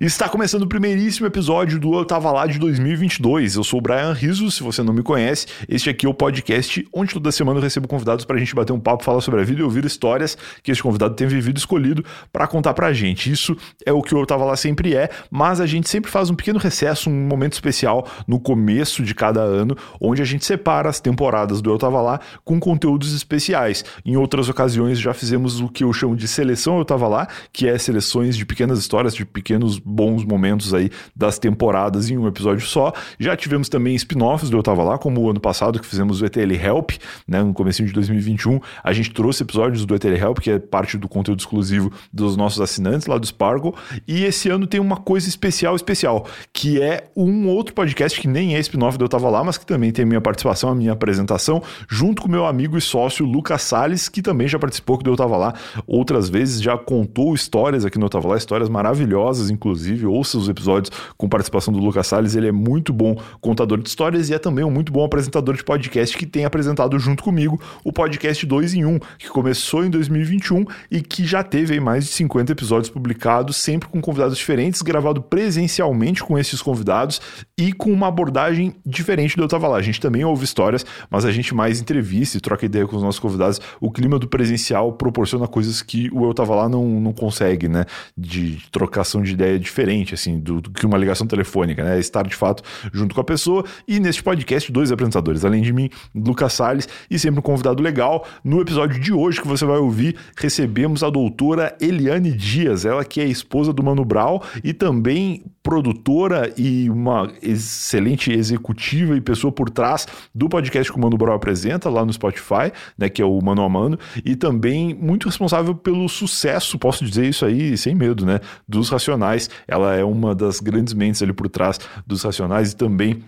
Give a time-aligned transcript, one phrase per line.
[0.00, 3.56] Está começando o primeiríssimo episódio do Eu Tava Lá de 2022.
[3.56, 5.46] Eu sou o Brian Riso, se você não me conhece.
[5.68, 8.80] Este aqui é o podcast onde toda semana eu recebo convidados pra gente bater um
[8.80, 12.02] papo, falar sobre a vida e ouvir histórias que esse convidado tem vivido escolhido
[12.32, 13.30] para contar pra gente.
[13.30, 16.30] Isso é o que o Eu Tava Lá sempre é, mas a gente sempre faz
[16.30, 20.88] um pequeno recesso, um momento especial no começo de cada ano, onde a gente separa
[20.88, 23.84] as temporadas do Eu Tava Lá com conteúdos especiais.
[24.06, 27.68] Em outras ocasiões já fizemos o que eu chamo de seleção Eu Tava Lá, que
[27.68, 32.66] é seleções de pequenas histórias, de pequenos bons momentos aí das temporadas em um episódio
[32.66, 32.92] só.
[33.18, 36.26] Já tivemos também spin-offs do Eu Tava Lá, como o ano passado que fizemos o
[36.26, 36.92] ETL Help,
[37.26, 38.60] né, no começo de 2021.
[38.82, 42.60] A gente trouxe episódios do ETL Help, que é parte do conteúdo exclusivo dos nossos
[42.60, 43.74] assinantes lá do Spargo.
[44.06, 48.54] E esse ano tem uma coisa especial, especial, que é um outro podcast que nem
[48.54, 50.92] é spin-off do Eu Tava Lá, mas que também tem a minha participação, a minha
[50.92, 55.16] apresentação, junto com meu amigo e sócio Lucas Salles, que também já participou do Eu
[55.16, 55.54] Tava Lá
[55.86, 59.71] outras vezes, já contou histórias aqui no Eu Tava Lá, histórias maravilhosas, inclusive.
[60.06, 64.28] Ouça os episódios com participação do Lucas Salles, ele é muito bom contador de histórias
[64.30, 67.92] e é também um muito bom apresentador de podcast que tem apresentado junto comigo o
[67.92, 72.52] podcast 2 em 1, que começou em 2021 e que já teve mais de 50
[72.52, 77.20] episódios publicados, sempre com convidados diferentes, gravado presencialmente com esses convidados
[77.58, 79.76] e com uma abordagem diferente do Eu Tava Lá.
[79.76, 83.02] A gente também ouve histórias, mas a gente mais entrevista e troca ideia com os
[83.02, 83.60] nossos convidados.
[83.80, 87.84] O clima do presencial proporciona coisas que o Eu Tava Lá não, não consegue, né?
[88.16, 91.98] De trocação de ideia diferente, assim, do, do que uma ligação telefônica, né?
[91.98, 93.64] Estar de fato junto com a pessoa.
[93.86, 98.26] E neste podcast, dois apresentadores, além de mim, Lucas Salles e sempre um convidado legal.
[98.44, 103.20] No episódio de hoje que você vai ouvir, recebemos a doutora Eliane Dias, ela que
[103.20, 109.70] é esposa do Mano Brown e também produtora e uma excelente executiva e pessoa por
[109.70, 113.40] trás do podcast que o Mano Brown apresenta lá no Spotify, né, que é o
[113.40, 118.26] Mano a Mano, e também muito responsável pelo sucesso, posso dizer isso aí sem medo,
[118.26, 119.48] né, dos Racionais.
[119.68, 123.22] Ela é uma das grandes mentes ali por trás dos Racionais e também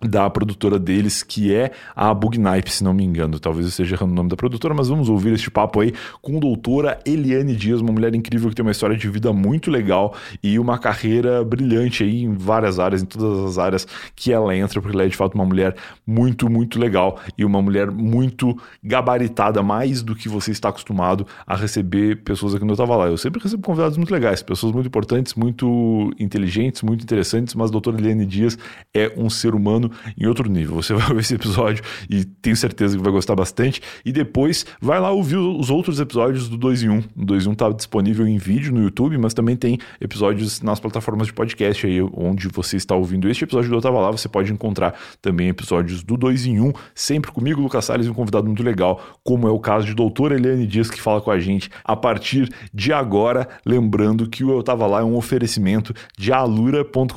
[0.00, 3.38] da produtora deles, que é a Bugnipe, se não me engano.
[3.40, 5.92] Talvez eu esteja errando o nome da produtora, mas vamos ouvir este papo aí
[6.22, 9.70] com a doutora Eliane Dias, uma mulher incrível que tem uma história de vida muito
[9.70, 14.54] legal e uma carreira brilhante aí em várias áreas, em todas as áreas que ela
[14.56, 15.74] entra, porque ela é de fato uma mulher
[16.06, 21.56] muito, muito legal e uma mulher muito gabaritada, mais do que você está acostumado a
[21.56, 23.08] receber pessoas aqui no Eu Tava Lá.
[23.08, 27.72] Eu sempre recebo convidados muito legais, pessoas muito importantes, muito inteligentes, muito interessantes, mas a
[27.72, 28.56] doutora Eliane Dias
[28.94, 30.76] é um ser humano em outro nível.
[30.76, 33.80] Você vai ver esse episódio e tenho certeza que vai gostar bastante.
[34.04, 37.02] E depois vai lá ouvir os outros episódios do 2 em 1.
[37.16, 40.80] O 2 em 1 está disponível em vídeo no YouTube, mas também tem episódios nas
[40.80, 44.10] plataformas de podcast aí, onde você está ouvindo este episódio do Eu Tava Lá.
[44.10, 48.46] Você pode encontrar também episódios do 2 em 1, sempre comigo, Lucas Salles, um convidado
[48.46, 51.70] muito legal, como é o caso de doutora Eliane Dias, que fala com a gente
[51.84, 53.48] a partir de agora.
[53.64, 57.12] Lembrando que o Eu Tava Lá é um oferecimento de alura.com.br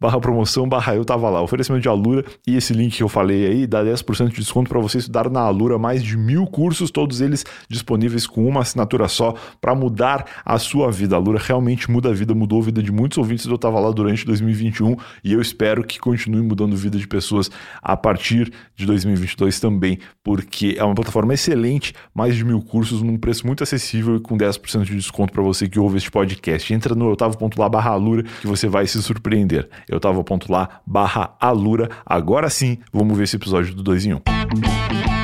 [0.00, 1.42] barra promoção barra Eu Tava Lá.
[1.42, 4.80] Oferecimento de Alura e esse link que eu falei aí dá 10% de desconto para
[4.80, 9.34] você estudar na Alura mais de mil cursos, todos eles disponíveis com uma assinatura só
[9.60, 11.16] para mudar a sua vida.
[11.16, 13.90] A Alura realmente muda a vida, mudou a vida de muitos ouvintes eu estava lá
[13.90, 17.50] durante 2021 e eu espero que continue mudando a vida de pessoas
[17.82, 23.16] a partir de 2022 também, porque é uma plataforma excelente, mais de mil cursos num
[23.16, 26.72] preço muito acessível e com 10% de desconto para você que ouve este podcast.
[26.72, 29.68] Entra no otavo.lá barra Alura que você vai se surpreender.
[29.92, 31.67] otavo.lá barra Alura
[32.06, 34.16] Agora sim, vamos ver esse episódio do 2 em 1.
[34.16, 35.17] Um.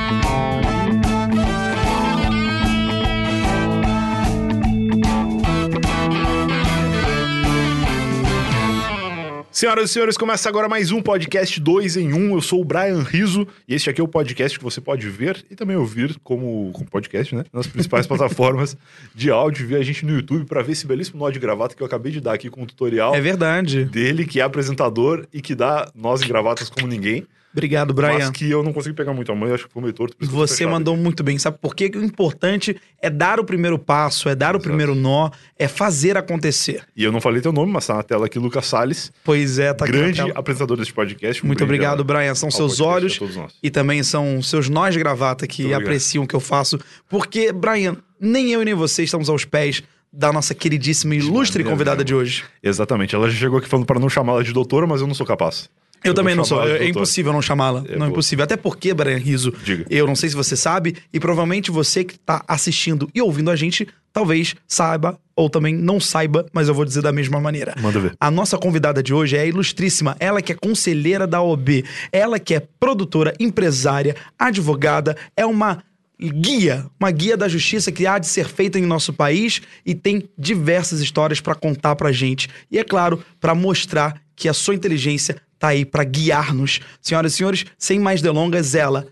[9.55, 12.17] Senhoras e senhores, começa agora mais um podcast 2 em 1.
[12.17, 12.35] Um.
[12.35, 15.45] Eu sou o Brian Riso e este aqui é o podcast que você pode ver
[15.49, 17.45] e também ouvir como, como podcast, né?
[17.53, 18.75] Nas principais plataformas
[19.15, 19.65] de áudio.
[19.65, 22.11] Ver a gente no YouTube para ver esse belíssimo nó de gravata que eu acabei
[22.11, 23.15] de dar aqui com o um tutorial.
[23.15, 23.85] É verdade.
[23.85, 27.25] Dele, que é apresentador e que dá nós em gravatas como ninguém.
[27.55, 28.17] Obrigado, Brian.
[28.17, 30.17] Mas que eu não consigo pegar muito a mãe, acho que foi meio torto.
[30.19, 31.39] Você mandou muito bem.
[31.39, 31.89] Sabe por quê?
[31.95, 34.59] O importante é dar o primeiro passo, é dar Exato.
[34.59, 36.83] o primeiro nó, é fazer acontecer.
[36.93, 39.09] E eu não falei teu nome, mas tá na tela aqui, Lucas Salles.
[39.23, 41.45] Pois é, tá Grande apresentador desse podcast.
[41.45, 42.35] muito obrigado, Brian.
[42.35, 43.17] São seus olhos
[43.63, 46.77] e também são seus nós de gravata que apreciam o que eu faço.
[47.07, 49.81] Porque, Brian, nem eu e nem você estamos aos pés
[50.11, 52.45] da nossa queridíssima e ilustre convidada de hoje.
[52.63, 53.13] Exatamente.
[53.13, 55.69] Ela já chegou aqui falando para não chamá-la de doutora, mas eu não sou capaz.
[56.05, 56.63] Eu, eu também não sou.
[56.67, 57.83] É, impossível não chamá-la.
[57.87, 58.43] É, não é impossível.
[58.43, 59.85] Até porque, Brian Riso, Diga.
[59.89, 63.55] eu não sei se você sabe, e provavelmente você que está assistindo e ouvindo a
[63.55, 67.75] gente, talvez saiba ou também não saiba, mas eu vou dizer da mesma maneira.
[67.81, 68.15] Manda ver.
[68.19, 72.39] A nossa convidada de hoje é a ilustríssima, ela que é conselheira da OB, ela
[72.39, 75.83] que é produtora, empresária, advogada, é uma
[76.17, 80.29] guia, uma guia da justiça que há de ser feita em nosso país e tem
[80.37, 82.49] diversas histórias para contar pra gente.
[82.71, 86.79] E é claro, para mostrar que a sua inteligência tá aí para guiar-nos.
[87.01, 89.07] Senhoras e senhores, sem mais delongas, ela.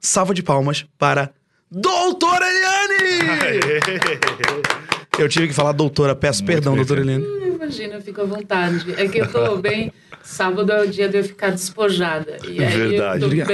[0.00, 1.30] Salva de palmas para
[1.68, 3.80] Doutora Eliane!
[5.18, 7.24] eu tive que falar doutora, peço Muito perdão, doutora Eliane.
[7.24, 8.94] Hum, imagina, fico à vontade.
[8.96, 9.92] É que eu tô bem.
[10.22, 12.36] Sábado é o dia de eu ficar despojada.
[12.48, 13.22] E aí Verdade.
[13.22, 13.46] eu tô bem.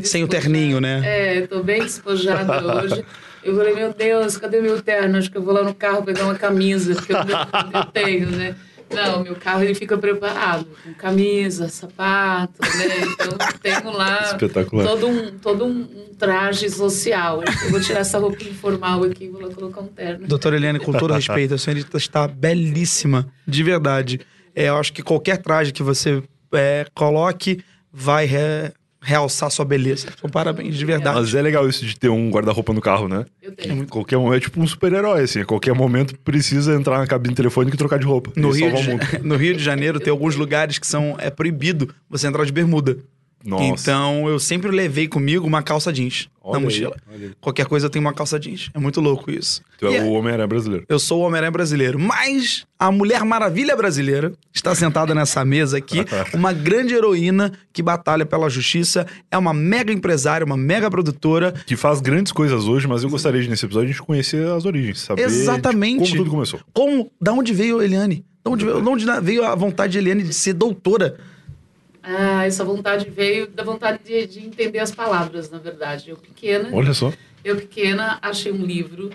[0.00, 0.06] Despojada.
[0.06, 1.02] Sem o terninho, né?
[1.04, 3.04] É, tô bem despojada hoje.
[3.42, 5.16] Eu falei, meu Deus, cadê meu terno?
[5.16, 8.54] Acho que eu vou lá no carro pegar uma camisa, porque eu, eu tenho, né?
[8.94, 13.00] Não, meu carro ele fica preparado, com camisa, sapato, né?
[13.12, 14.36] Então tenho lá
[14.84, 15.86] todo um, todo um
[16.18, 17.42] traje social.
[17.64, 20.26] Eu vou tirar essa roupa informal aqui e vou lá colocar um terno.
[20.26, 24.20] Doutora Eliane, com todo respeito, a senhorita está belíssima, de verdade.
[24.54, 26.22] É, eu acho que qualquer traje que você
[26.52, 30.08] é, coloque vai re, realçar sua beleza.
[30.16, 31.18] Então, parabéns, de verdade.
[31.18, 33.24] Mas é legal isso de ter um guarda-roupa no carro, né?
[33.42, 33.86] Eu tenho.
[33.86, 35.40] Qualquer momento é tipo um super-herói, assim.
[35.40, 38.30] A qualquer momento precisa entrar na cabine telefônica e trocar de roupa.
[38.36, 42.26] No, Rio de, no Rio de Janeiro tem alguns lugares que são é proibido você
[42.26, 42.98] entrar de bermuda.
[43.44, 43.64] Nossa.
[43.64, 46.96] Então eu sempre levei comigo uma calça jeans olha na mochila.
[47.10, 48.70] Aí, Qualquer coisa eu tenho uma calça jeans.
[48.74, 49.62] É muito louco isso.
[49.78, 50.18] Tu é e o é...
[50.18, 50.84] Homem-Aranha brasileiro.
[50.88, 51.98] Eu sou o Homem-Aranha brasileiro.
[51.98, 55.98] Mas a Mulher Maravilha brasileira está sentada nessa mesa aqui.
[56.34, 59.06] uma grande heroína que batalha pela justiça.
[59.30, 61.52] É uma mega empresária, uma mega produtora.
[61.66, 64.64] Que faz grandes coisas hoje, mas eu gostaria de, nesse episódio, a gente conhecer as
[64.64, 65.00] origens.
[65.00, 66.00] Saber Exatamente.
[66.00, 66.60] como tudo começou.
[66.72, 68.24] Como, da onde veio a Eliane?
[68.44, 71.18] De onde, de onde veio a vontade de Eliane de ser doutora?
[72.02, 76.10] Ah, essa vontade veio da vontade de, de, entender as palavras, na verdade.
[76.10, 76.70] Eu pequena.
[76.72, 77.12] Olha só.
[77.44, 79.10] Eu pequena achei um livro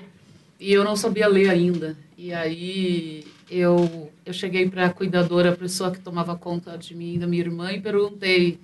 [0.60, 1.98] e eu não sabia ler ainda.
[2.18, 7.20] E aí eu eu cheguei para a cuidadora, a pessoa que tomava conta de mim,
[7.20, 8.60] da minha irmã, e perguntei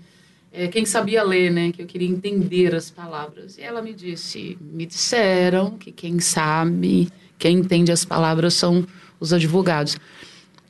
[0.51, 1.71] é, quem sabia ler, né?
[1.71, 3.57] Que eu queria entender as palavras.
[3.57, 7.09] E ela me disse: me disseram que quem sabe,
[7.39, 8.85] quem entende as palavras são
[9.19, 9.97] os advogados.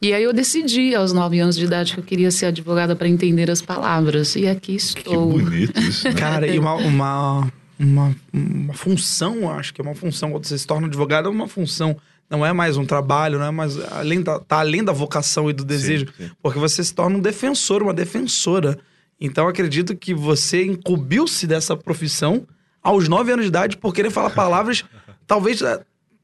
[0.01, 3.07] E aí eu decidi, aos nove anos de idade, que eu queria ser advogada para
[3.07, 4.35] entender as palavras.
[4.35, 5.37] E aqui estou.
[5.37, 6.15] Que bonito isso, né?
[6.15, 10.31] Cara, e uma, uma, uma, uma função, acho que é uma função.
[10.31, 11.95] Quando você se torna advogado, é uma função.
[12.27, 13.77] Não é mais um trabalho, não é mais.
[13.91, 16.07] Além da, tá além da vocação e do desejo.
[16.17, 16.31] Sim, sim.
[16.41, 18.79] Porque você se torna um defensor, uma defensora.
[19.19, 22.47] Então acredito que você incumbiu-se dessa profissão
[22.81, 24.83] aos nove anos de idade por querer falar palavras,
[25.27, 25.79] talvez é,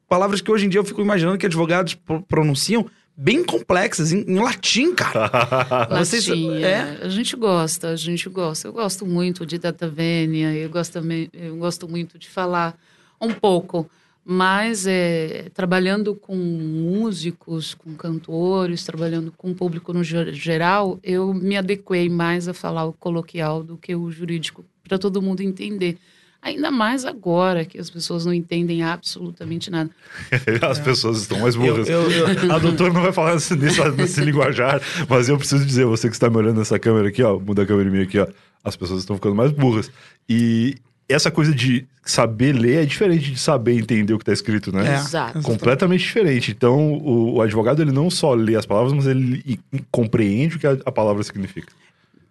[0.09, 1.95] palavras que hoje em dia eu fico imaginando que advogados
[2.27, 5.87] pronunciam, bem complexas, em, em latim, cara.
[5.89, 6.61] latim, é.
[6.61, 6.99] é.
[7.01, 8.67] A gente gosta, a gente gosta.
[8.67, 10.99] Eu gosto muito de Data Vênia, eu gosto,
[11.33, 12.77] eu gosto muito de falar
[13.19, 13.89] um pouco.
[14.29, 21.55] Mas é, trabalhando com músicos, com cantores, trabalhando com o público no geral, eu me
[21.55, 25.97] adequei mais a falar o coloquial do que o jurídico, para todo mundo entender.
[26.41, 29.89] Ainda mais agora que as pessoas não entendem absolutamente nada.
[30.61, 31.89] as pessoas estão mais burras.
[31.89, 32.51] Eu, eu, eu...
[32.51, 36.29] A doutora não vai falar nesse, nesse linguajar, mas eu preciso dizer, você que está
[36.29, 38.27] me olhando nessa câmera aqui, ó, muda a câmera minha aqui, ó,
[38.63, 39.91] as pessoas estão ficando mais burras.
[40.29, 40.75] E
[41.09, 44.87] essa coisa de saber ler é diferente de saber entender o que está escrito, né?
[44.87, 45.41] É, Exato.
[45.41, 46.51] Completamente diferente.
[46.51, 49.59] Então, o, o, advogado ele não só lê as palavras, mas ele
[49.89, 51.71] compreende o que a, a palavra significa.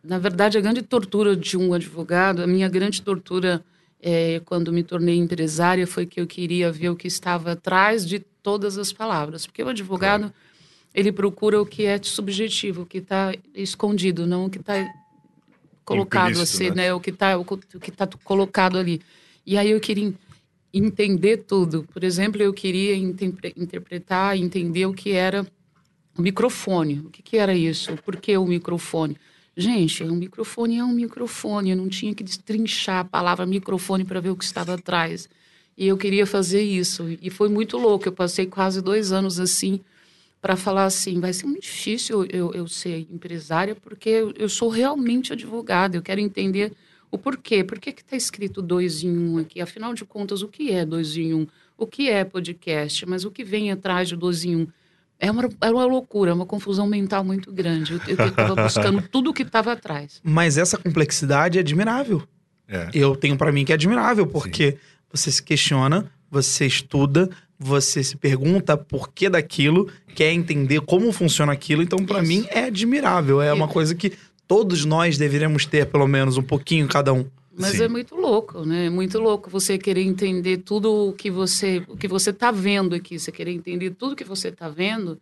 [0.05, 3.63] Na verdade, a grande tortura de um advogado, a minha grande tortura
[4.01, 8.19] é, quando me tornei empresária, foi que eu queria ver o que estava atrás de
[8.19, 9.47] todas as palavras.
[9.47, 10.33] Porque o advogado,
[10.95, 14.75] ele procura o que é subjetivo, o que está escondido, não o que está
[15.85, 16.75] colocado assim, né?
[16.75, 16.95] né?
[16.95, 19.01] O que está o que tá colocado ali.
[19.45, 20.13] E aí eu queria
[20.73, 21.87] entender tudo.
[21.93, 25.47] Por exemplo, eu queria interpretar, entender o que era
[26.17, 27.01] o microfone.
[27.01, 27.97] O que, que era isso?
[28.05, 29.17] Por que o microfone?
[29.59, 31.71] Gente, um microfone é um microfone.
[31.71, 35.31] Eu não tinha que destrinchar a palavra microfone para ver o que estava atrás.
[35.77, 37.05] E eu queria fazer isso.
[37.23, 38.07] E foi muito louco.
[38.07, 39.81] Eu passei quase dois anos assim
[40.43, 44.69] para falar assim: vai ser muito difícil eu, eu ser empresária, porque eu, eu sou
[44.69, 45.97] realmente advogada.
[45.97, 46.75] Eu quero entender
[47.11, 47.65] o porquê.
[47.65, 49.63] Por que está escrito dois em um aqui?
[49.63, 51.47] Afinal de contas, o que é dois em um?
[51.79, 53.07] O que é podcast?
[53.07, 54.67] Mas o que vem atrás de dois em um?
[55.19, 57.93] É uma, era uma loucura, uma confusão mental muito grande.
[58.07, 60.21] Eu estava buscando tudo o que estava atrás.
[60.23, 62.23] Mas essa complexidade é admirável.
[62.69, 62.91] É.
[62.93, 64.79] Eu tenho para mim que é admirável, porque Sim.
[65.11, 71.53] você se questiona, você estuda, você se pergunta por que daquilo, quer entender como funciona
[71.53, 71.83] aquilo.
[71.83, 73.41] Então, para mim, é admirável.
[73.41, 74.13] É uma coisa que
[74.47, 77.27] todos nós deveríamos ter, pelo menos, um pouquinho cada um.
[77.59, 77.85] Mas Sim.
[77.85, 78.87] é muito louco, né?
[78.87, 82.95] É muito louco você querer entender tudo o que você o que você está vendo
[82.95, 85.19] aqui, você querer entender tudo que você está vendo.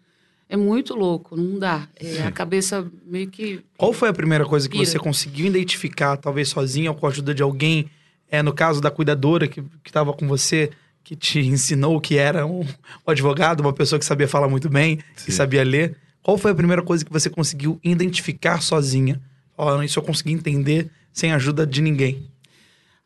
[0.48, 1.88] É muito louco, não dá.
[1.96, 3.60] É, a cabeça meio que.
[3.78, 7.34] Qual foi a primeira coisa que você conseguiu identificar, talvez sozinho ou com a ajuda
[7.34, 7.88] de alguém,
[8.30, 10.70] É, no caso da cuidadora que estava com você,
[11.04, 12.66] que te ensinou que era um, um,
[13.10, 15.26] advogado, uma pessoa que sabia falar muito bem, Sim.
[15.26, 15.96] que sabia ler.
[16.22, 19.20] Qual foi a primeira coisa que você conseguiu identificar sozinha?
[19.56, 22.28] Olha, isso eu consegui entender sem ajuda de ninguém.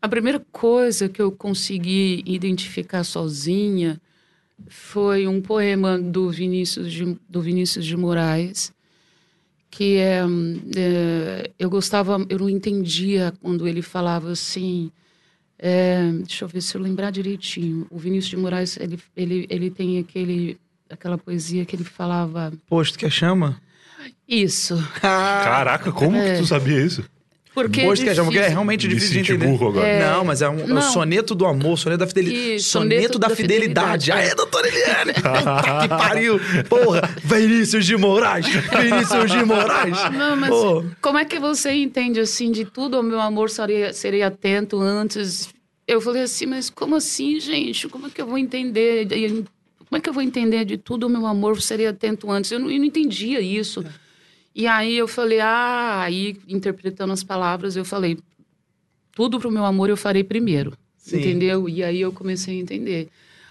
[0.01, 4.01] A primeira coisa que eu consegui identificar sozinha
[4.67, 8.73] foi um poema do Vinícius de, do Vinícius de Moraes,
[9.71, 10.23] que é,
[10.77, 14.91] é, eu gostava, eu não entendia quando ele falava assim.
[15.59, 17.87] É, deixa eu ver se eu lembrar direitinho.
[17.91, 22.53] O Vinícius de Moraes, ele, ele, ele tem aquele, aquela poesia que ele falava.
[22.69, 23.61] Posto que a chama?
[24.27, 24.77] Isso.
[25.03, 26.35] Caraca, como é.
[26.35, 27.05] que tu sabia isso?
[27.63, 29.47] Porque Posto é, é realmente Me difícil de entender.
[29.47, 29.87] Burro agora.
[29.87, 30.01] É...
[30.01, 32.63] Não, mas é um, é um soneto do amor, soneto da fidelidade.
[32.63, 34.05] Soneto, soneto da, da, fidelidade.
[34.05, 34.29] fidelidade.
[34.31, 35.13] Aê, doutora Eliane!
[35.19, 36.41] Puta que pariu!
[36.69, 38.47] Porra, Vinícius de Moraes!
[38.47, 39.99] Vinícius de Moraes!
[40.13, 40.97] Não, mas Porra.
[41.01, 45.49] como é que você entende, assim, de tudo o meu amor seria, seria atento antes?
[45.87, 47.89] Eu falei assim, mas como assim, gente?
[47.89, 49.09] Como é que eu vou entender?
[49.79, 52.53] Como é que eu vou entender de tudo o meu amor seria atento antes?
[52.53, 53.81] Eu não, eu não entendia isso.
[53.81, 54.08] É.
[54.55, 58.19] E aí eu falei, ah, aí interpretando as palavras, eu falei,
[59.13, 60.77] tudo pro meu amor eu farei primeiro.
[60.97, 61.19] Sim.
[61.19, 61.69] Entendeu?
[61.69, 63.09] E aí eu comecei a entender.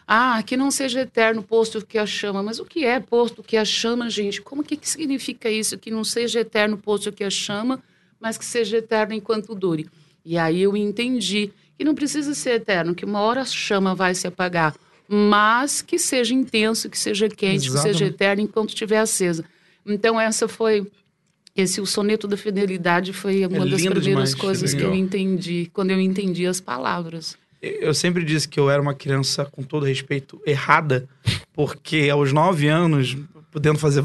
[0.07, 2.41] Ah, que não seja eterno posto que a chama.
[2.41, 4.41] Mas o que é posto que a chama, gente?
[4.41, 5.77] Como que, que significa isso?
[5.77, 7.83] Que não seja eterno posto que a chama,
[8.19, 9.89] mas que seja eterno enquanto dure.
[10.23, 14.15] E aí eu entendi que não precisa ser eterno, que uma hora a chama vai
[14.15, 14.75] se apagar,
[15.07, 17.93] mas que seja intenso, que seja quente, Exatamente.
[17.93, 19.45] que seja eterno enquanto estiver acesa.
[19.87, 20.85] Então essa foi
[21.55, 25.69] esse o soneto da fidelidade foi uma é das primeiras demais, coisas que eu entendi
[25.73, 27.35] quando eu entendi as palavras.
[27.59, 31.09] Eu sempre disse que eu era uma criança, com todo respeito, errada,
[31.53, 33.17] porque aos nove anos,
[33.51, 34.03] podendo fazer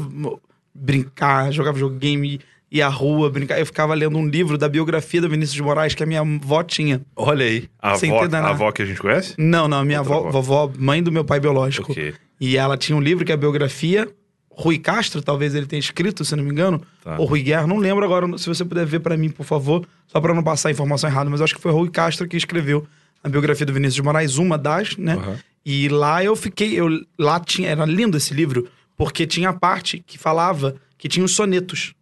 [0.73, 5.27] brincar, jogar videogame, ir à rua, brincar, eu ficava lendo um livro da biografia da
[5.27, 7.01] Vinícius de Moraes que a minha avó tinha.
[7.15, 9.35] Olha aí, a, avó, a avó que a gente conhece?
[9.37, 11.91] Não, não, a minha avó, avó, vovó, mãe do meu pai biológico.
[11.91, 12.15] Okay.
[12.41, 14.09] E ela tinha um livro que é a biografia
[14.55, 17.17] Rui Castro, talvez ele tenha escrito, se não me engano, tá.
[17.17, 20.21] ou Rui Guerra, não lembro agora, se você puder ver para mim, por favor, só
[20.21, 22.87] para não passar a informação errada, mas acho que foi Rui Castro que escreveu
[23.23, 25.15] a biografia do Vinícius de Moraes, uma das, né?
[25.15, 25.35] Uhum.
[25.65, 28.67] E lá eu fiquei, eu lá tinha, era lindo esse livro,
[28.97, 31.93] porque tinha a parte que falava que tinha os sonetos.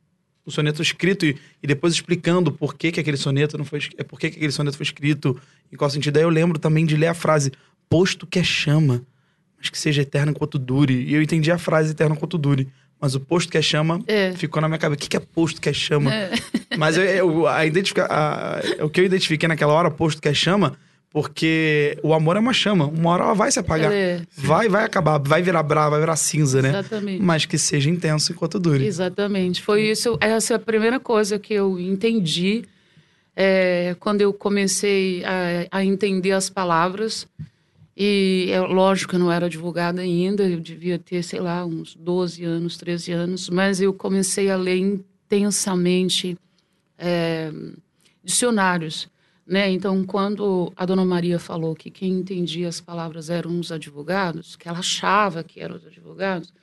[0.44, 4.04] O soneto escrito e, e depois explicando por que, que aquele soneto não foi, é
[4.04, 5.40] por que, que aquele soneto foi escrito,
[5.72, 6.18] em qual sentido.
[6.18, 7.52] Aí eu lembro também de ler a frase
[7.88, 9.04] posto que é chama
[9.62, 11.06] mas que seja eterno enquanto dure.
[11.06, 12.68] E eu entendi a frase eterno enquanto dure.
[13.00, 14.32] Mas o posto que é chama é.
[14.34, 15.06] ficou na minha cabeça.
[15.06, 16.14] O que é posto que é chama?
[16.14, 16.32] É.
[16.78, 20.34] Mas eu, eu, a identifica, a, o que eu identifiquei naquela hora, posto que é
[20.34, 20.78] chama,
[21.10, 22.86] porque o amor é uma chama.
[22.86, 23.92] Uma hora ela vai se apagar.
[23.92, 24.22] É.
[24.36, 26.70] Vai, vai acabar, vai virar brava, vai virar cinza, né?
[26.70, 27.22] Exatamente.
[27.22, 28.86] Mas que seja intenso enquanto dure.
[28.86, 29.62] Exatamente.
[29.62, 30.18] Foi isso.
[30.22, 32.64] Essa é a primeira coisa que eu entendi
[33.36, 37.28] é, quando eu comecei a, a entender as palavras.
[37.96, 41.96] E é lógico que eu não era advogada ainda, eu devia ter, sei lá, uns
[41.96, 46.38] 12 anos, 13 anos, mas eu comecei a ler intensamente
[46.98, 47.52] é,
[48.24, 49.10] dicionários.
[49.46, 49.70] Né?
[49.72, 54.70] Então, quando a dona Maria falou que quem entendia as palavras eram os advogados, que
[54.70, 56.54] ela achava que eram os advogados,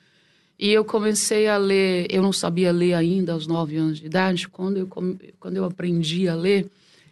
[0.57, 4.49] e eu comecei a ler, eu não sabia ler ainda aos nove anos de idade,
[4.49, 6.69] quando eu, quando eu aprendi a ler,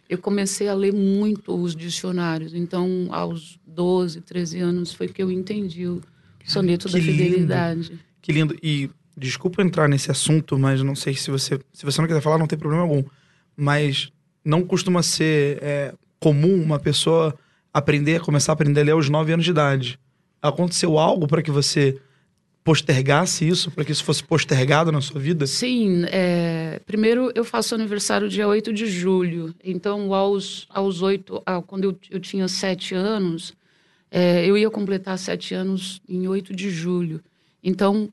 [0.08, 2.54] eu comecei a ler muito os dicionários.
[2.54, 6.00] Então, aos 12, 13 anos foi que eu entendi o
[6.44, 7.90] soneto da fidelidade.
[7.90, 8.00] Lindo.
[8.22, 8.56] Que lindo.
[8.62, 12.38] E desculpa entrar nesse assunto, mas não sei se você, se você não quiser falar,
[12.38, 13.04] não tem problema algum.
[13.56, 14.10] Mas
[14.44, 17.36] não costuma ser é, comum uma pessoa
[17.72, 19.98] aprender, começar a aprender a ler aos 9 anos de idade.
[20.40, 22.00] Aconteceu algo para que você
[22.68, 25.46] postergasse isso, para que isso fosse postergado na sua vida?
[25.46, 26.04] Sim.
[26.08, 29.54] É, primeiro, eu faço aniversário dia 8 de julho.
[29.64, 33.54] Então, aos, aos 8, ah, quando eu, eu tinha 7 anos,
[34.10, 37.22] é, eu ia completar 7 anos em 8 de julho.
[37.64, 38.10] Então,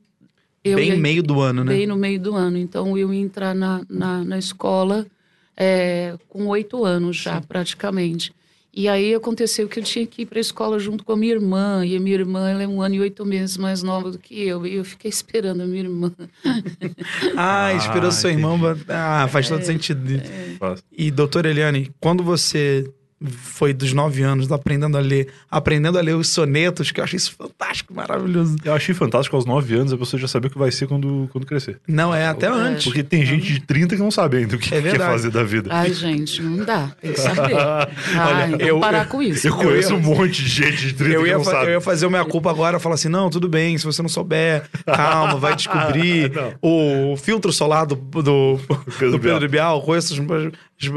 [0.64, 1.74] eu Bem no meio do ano, né?
[1.74, 2.56] Bem no meio do ano.
[2.56, 5.06] Então, eu ia entrar na, na, na escola
[5.54, 7.46] é, com 8 anos já, Sim.
[7.46, 8.32] praticamente.
[8.76, 11.32] E aí aconteceu que eu tinha que ir para a escola junto com a minha
[11.32, 11.82] irmã.
[11.82, 14.46] E a minha irmã ela é um ano e oito meses mais nova do que
[14.46, 14.66] eu.
[14.66, 16.12] E eu fiquei esperando a minha irmã.
[17.38, 18.50] ah, esperou ah, sua irmã.
[18.86, 20.16] Ah, faz todo é, sentido.
[20.16, 20.74] É.
[20.92, 22.86] E, doutora Eliane, quando você
[23.24, 27.16] foi dos nove anos, aprendendo a ler, aprendendo a ler os sonetos, que eu achei
[27.16, 28.56] isso fantástico, maravilhoso.
[28.62, 31.28] Eu achei fantástico aos nove anos a pessoa já saber o que vai ser quando,
[31.32, 31.80] quando crescer.
[31.88, 32.50] Não, é até é.
[32.50, 32.84] antes.
[32.84, 35.42] Porque tem gente de 30 que não sabe ainda o que é quer fazer da
[35.42, 35.70] vida.
[35.72, 36.92] Ai, gente, não dá.
[37.00, 37.56] Tem que saber.
[37.56, 39.46] Ai, Olha, eu, parar com isso.
[39.48, 41.66] Eu conheço um monte de gente de 30 eu ia, que não sabe.
[41.66, 44.10] Eu ia fazer a minha culpa agora, falar assim, não, tudo bem, se você não
[44.10, 46.32] souber, calma, vai descobrir.
[46.60, 48.60] o filtro solar do, do,
[48.98, 50.14] Pedro, do Pedro Bial, conheço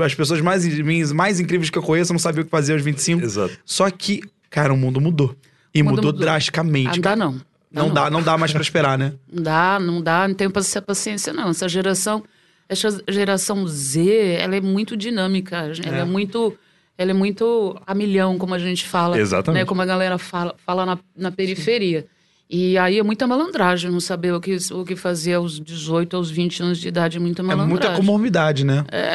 [0.04, 0.66] As pessoas mais,
[1.12, 3.24] mais incríveis que eu conheço não sabiam o que fazer aos 25.
[3.24, 3.58] Exato.
[3.66, 5.36] Só que, cara, o mundo mudou.
[5.74, 7.00] E mudou, mudou, drasticamente.
[7.00, 7.34] Ah, dá não.
[7.72, 9.14] Não, não, dá, não dá mais para esperar, né?
[9.32, 11.50] Não dá, não dá, não tenho paciência, não.
[11.50, 12.24] Essa geração,
[12.68, 15.72] essa geração Z, ela é muito dinâmica.
[15.86, 16.58] Ela é, é muito.
[16.98, 19.20] Ela é muito a milhão, como a gente fala.
[19.20, 19.62] Exatamente.
[19.62, 22.02] Né, como a galera fala, fala na, na periferia.
[22.02, 22.08] Sim.
[22.51, 26.32] E aí é muita malandragem não saber o que, o que fazer aos 18, aos
[26.32, 27.18] 20 anos de idade.
[27.18, 27.77] É muita malandragem.
[27.77, 28.84] É muita comorbidade, né?
[28.91, 29.13] É.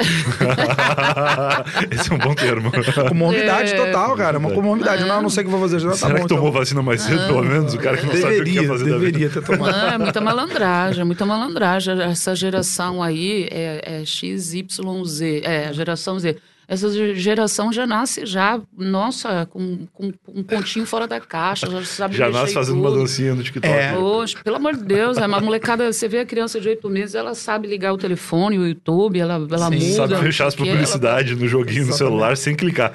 [1.92, 2.70] Esse é um bom termo.
[3.08, 3.76] comorbidade é.
[3.76, 4.38] total, cara.
[4.38, 5.02] Uma comorbidade.
[5.02, 5.06] É.
[5.06, 5.80] Não, não sei o que vou fazer.
[5.80, 6.60] Já tá Será bom, que tomou então.
[6.60, 7.74] vacina mais cedo, pelo menos?
[7.74, 9.72] O cara que não deveria, sabe o que quer fazer Deveria ter tomado.
[9.72, 12.02] Não, é muita malandragem, é muita malandragem.
[12.02, 15.20] Essa geração aí é, é XYZ.
[15.42, 16.36] É, a geração Z.
[16.66, 22.16] Essa geração já nasce já, nossa, com, com um pontinho fora da caixa, já sabe
[22.16, 22.88] Já nasce fazendo tudo.
[22.88, 23.72] uma dancinha no TikTok.
[23.72, 23.92] É.
[23.92, 27.14] Poxa, pelo amor de Deus, é uma molecada, você vê a criança de oito meses,
[27.14, 29.94] ela sabe ligar o telefone, o YouTube, ela, ela Sim, muda.
[29.94, 31.40] Sabe fechar as publicidades ela...
[31.40, 31.90] no joguinho Exatamente.
[31.90, 32.94] no celular sem clicar.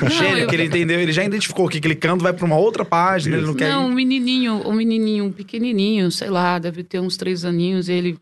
[0.00, 0.46] Não, eu...
[0.46, 3.44] que ele entendeu, ele já identificou que clicando vai para uma outra página, Isso.
[3.44, 7.44] ele não quer Não, um menininho, um menininho pequenininho, sei lá, deve ter uns três
[7.44, 8.16] aninhos, ele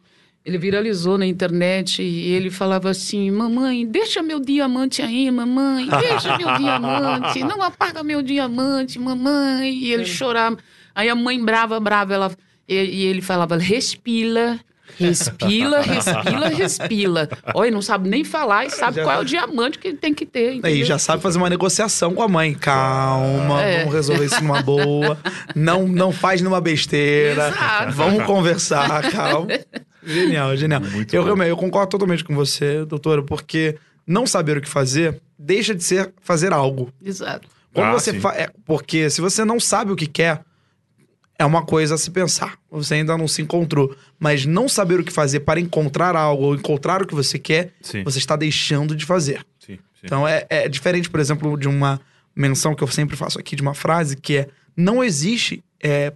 [0.47, 6.39] ele viralizou na internet e ele falava assim: Mamãe, deixa meu diamante aí, mamãe, deixa
[6.39, 9.75] meu diamante, não apaga meu diamante, mamãe.
[9.75, 10.57] E ele chorava.
[10.95, 12.37] Aí a mãe brava, brava, ela,
[12.69, 14.61] e, e ele falava: Respira,
[14.99, 17.29] Respira, respira, respira.
[17.53, 20.15] Olha, não sabe nem falar e sabe já qual é o diamante que ele tem
[20.15, 20.55] que ter.
[20.55, 20.71] Entendeu?
[20.71, 22.55] E já sabe fazer uma negociação com a mãe.
[22.55, 23.81] Calma, é.
[23.81, 25.19] vamos resolver isso numa boa.
[25.55, 27.49] Não, não faz numa besteira.
[27.51, 27.93] Exato.
[27.93, 29.49] Vamos conversar, calma.
[30.07, 30.81] Genial, genial.
[30.81, 35.21] Muito eu, realmente, eu concordo totalmente com você, doutora, porque não saber o que fazer
[35.39, 36.93] deixa de ser fazer algo.
[37.05, 37.49] Exato.
[37.73, 38.31] Quando ah, você fa...
[38.35, 40.43] é, porque se você não sabe o que quer,
[41.39, 42.59] é uma coisa a se pensar.
[42.71, 43.95] Você ainda não se encontrou.
[44.19, 47.75] Mas não saber o que fazer para encontrar algo ou encontrar o que você quer,
[47.83, 48.03] sim.
[48.03, 49.45] você está deixando de fazer.
[49.59, 50.03] Sim, sim.
[50.05, 52.01] Então é, é diferente, por exemplo, de uma
[52.35, 56.13] menção que eu sempre faço aqui, de uma frase que é: não existe é,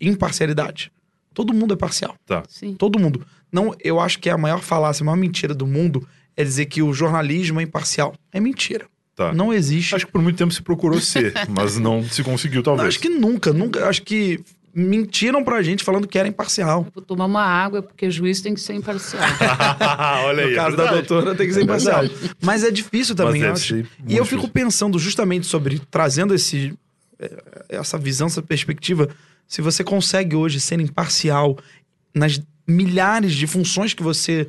[0.00, 0.90] imparcialidade.
[1.34, 2.14] Todo mundo é parcial.
[2.24, 2.42] Tá.
[2.48, 2.74] Sim.
[2.74, 3.26] Todo mundo.
[3.52, 6.82] Não, eu acho que a maior falácia, a maior mentira do mundo é dizer que
[6.82, 8.14] o jornalismo é imparcial.
[8.32, 8.86] É mentira.
[9.14, 9.32] Tá.
[9.32, 9.94] Não existe.
[9.94, 12.82] Acho que por muito tempo se procurou ser, mas não se conseguiu, talvez.
[12.82, 13.88] Não, acho que nunca, nunca.
[13.88, 14.40] Acho que
[14.74, 16.84] mentiram pra gente falando que era imparcial.
[16.92, 19.22] vou tomar uma água porque juiz tem que ser imparcial.
[20.26, 20.50] Olha aí.
[20.50, 22.04] No é caso da doutora tem que ser imparcial.
[22.42, 23.84] Mas é difícil também, eu acho.
[24.08, 26.76] E eu fico pensando justamente sobre trazendo esse
[27.20, 29.08] eh, essa visão, essa perspectiva
[29.46, 31.58] se você consegue hoje ser imparcial
[32.14, 34.46] nas milhares de funções que você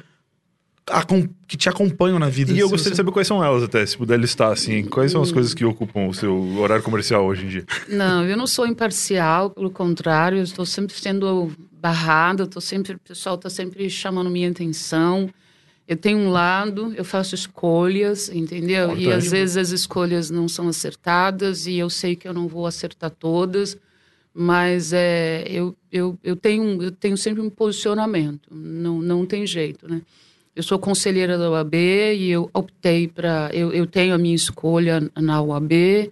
[1.48, 2.52] que te acompanham na vida.
[2.52, 2.90] E eu gostaria você...
[2.92, 4.84] de saber quais são elas até, se puder listar assim.
[4.84, 7.66] Quais são as coisas que ocupam o seu horário comercial hoje em dia?
[7.90, 13.00] Não, eu não sou imparcial, pelo contrário, eu estou sempre sendo barrada, estou sempre, o
[13.00, 15.28] pessoal está sempre chamando minha atenção.
[15.88, 18.86] Eu tenho um lado, eu faço escolhas, entendeu?
[18.86, 19.08] Importante.
[19.08, 22.68] E às vezes as escolhas não são acertadas e eu sei que eu não vou
[22.68, 23.76] acertar todas
[24.38, 29.88] mas é, eu, eu, eu, tenho, eu tenho sempre um posicionamento, não, não tem jeito,
[29.88, 30.02] né?
[30.54, 33.50] Eu sou conselheira da UAB e eu optei para.
[33.54, 36.12] Eu, eu tenho a minha escolha na UAB.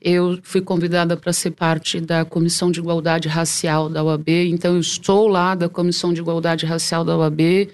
[0.00, 4.80] Eu fui convidada para ser parte da Comissão de Igualdade Racial da UAB, então eu
[4.80, 7.70] estou lá da Comissão de Igualdade Racial da UAB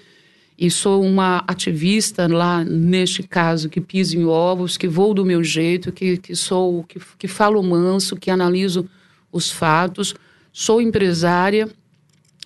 [0.57, 5.43] e sou uma ativista lá, neste caso, que piso em ovos, que vou do meu
[5.43, 8.87] jeito, que, que sou, que, que falo manso, que analiso
[9.31, 10.13] os fatos.
[10.51, 11.69] Sou empresária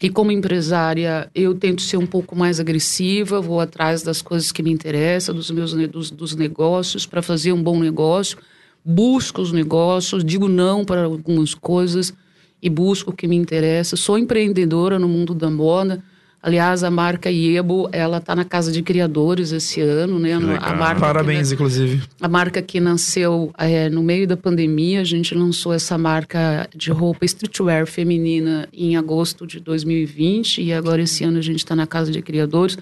[0.02, 4.62] e, como empresária, eu tento ser um pouco mais agressiva, vou atrás das coisas que
[4.62, 8.38] me interessam, dos meus dos, dos negócios, para fazer um bom negócio.
[8.84, 12.14] Busco os negócios, digo não para algumas coisas
[12.62, 13.96] e busco o que me interessa.
[13.96, 16.04] Sou empreendedora no mundo da moda
[16.46, 20.34] Aliás, a marca Iebo, ela está na Casa de Criadores esse ano, né?
[20.34, 22.04] A marca Parabéns, que, inclusive.
[22.22, 26.92] A marca que nasceu é, no meio da pandemia, a gente lançou essa marca de
[26.92, 31.88] roupa streetwear feminina em agosto de 2020 e agora esse ano a gente está na
[31.88, 32.78] Casa de Criadores.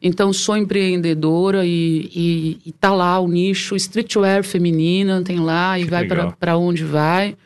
[0.00, 5.82] Então, sou empreendedora e, e, e tá lá o nicho streetwear feminina, tem lá e
[5.82, 6.06] que vai
[6.38, 7.36] para onde vai.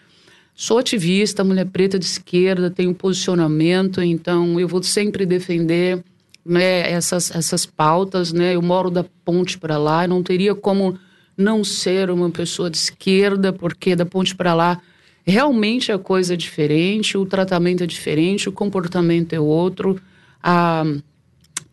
[0.58, 6.02] Sou ativista, mulher preta de esquerda, tenho posicionamento, então eu vou sempre defender
[6.42, 8.32] né, essas, essas pautas.
[8.32, 8.54] Né?
[8.54, 10.98] Eu moro da ponte para lá, não teria como
[11.36, 14.80] não ser uma pessoa de esquerda, porque da ponte para lá
[15.26, 20.00] realmente a coisa é diferente, o tratamento é diferente, o comportamento é outro,
[20.42, 20.84] a,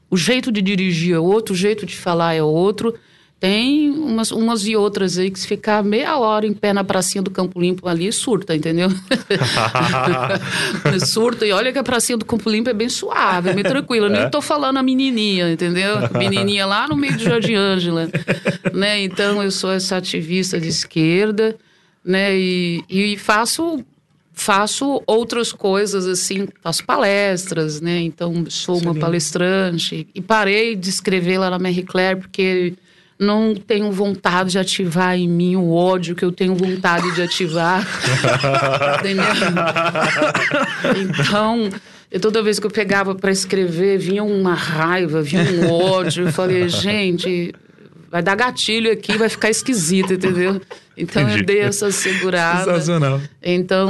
[0.10, 2.94] o jeito de dirigir é outro, o jeito de falar é outro.
[3.44, 7.22] Tem umas, umas e outras aí que se ficar meia hora em pé na pracinha
[7.22, 8.88] do Campo Limpo ali, surta, entendeu?
[11.06, 11.46] surta.
[11.46, 14.08] E olha que a pracinha do Campo Limpo é bem suave, é bem tranquila.
[14.08, 14.10] É?
[14.12, 15.98] Nem tô falando a menininha, entendeu?
[16.18, 18.10] Menininha lá no meio do Jardim Ângela.
[18.74, 19.04] né?
[19.04, 21.54] Então, eu sou essa ativista de esquerda,
[22.02, 22.34] né?
[22.34, 23.84] E, e faço
[24.32, 28.00] faço outras coisas assim, faço palestras, né?
[28.00, 32.74] Então sou uma palestrante e parei de escrever lá na Marie Claire porque
[33.20, 37.86] não tenho vontade de ativar em mim o ódio que eu tenho vontade de ativar.
[40.96, 41.70] Então,
[42.12, 46.26] eu, toda vez que eu pegava para escrever, vinha uma raiva, vinha um ódio.
[46.28, 47.54] Eu falei, gente,
[48.12, 50.62] vai dar gatilho aqui, vai ficar esquisito, entendeu?
[50.96, 51.40] Então Entendi.
[51.40, 52.66] eu dei essa segurada.
[52.66, 53.20] Sensacional.
[53.42, 53.90] Então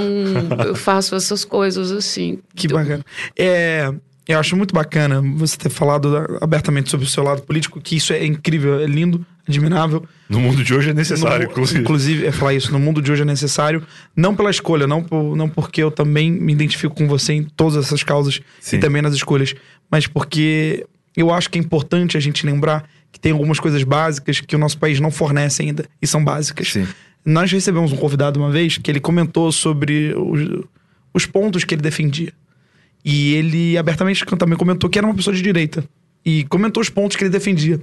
[0.65, 2.39] eu faço essas coisas assim.
[2.55, 3.03] Que bacana.
[3.37, 3.93] É,
[4.27, 8.13] eu acho muito bacana você ter falado abertamente sobre o seu lado político, que isso
[8.13, 10.05] é incrível, é lindo, admirável.
[10.29, 11.81] No mundo de hoje é necessário, no, inclusive.
[11.81, 13.83] Inclusive, é falar isso, no mundo de hoje é necessário,
[14.15, 17.85] não pela escolha, não, por, não porque eu também me identifico com você em todas
[17.85, 18.77] essas causas Sim.
[18.77, 19.53] e também nas escolhas,
[19.91, 24.39] mas porque eu acho que é importante a gente lembrar que tem algumas coisas básicas
[24.39, 26.71] que o nosso país não fornece ainda e são básicas.
[26.71, 26.87] Sim.
[27.25, 30.65] Nós recebemos um convidado uma vez que ele comentou sobre os,
[31.13, 32.33] os pontos que ele defendia.
[33.03, 35.83] E ele abertamente também comentou que era uma pessoa de direita.
[36.25, 37.79] E comentou os pontos que ele defendia.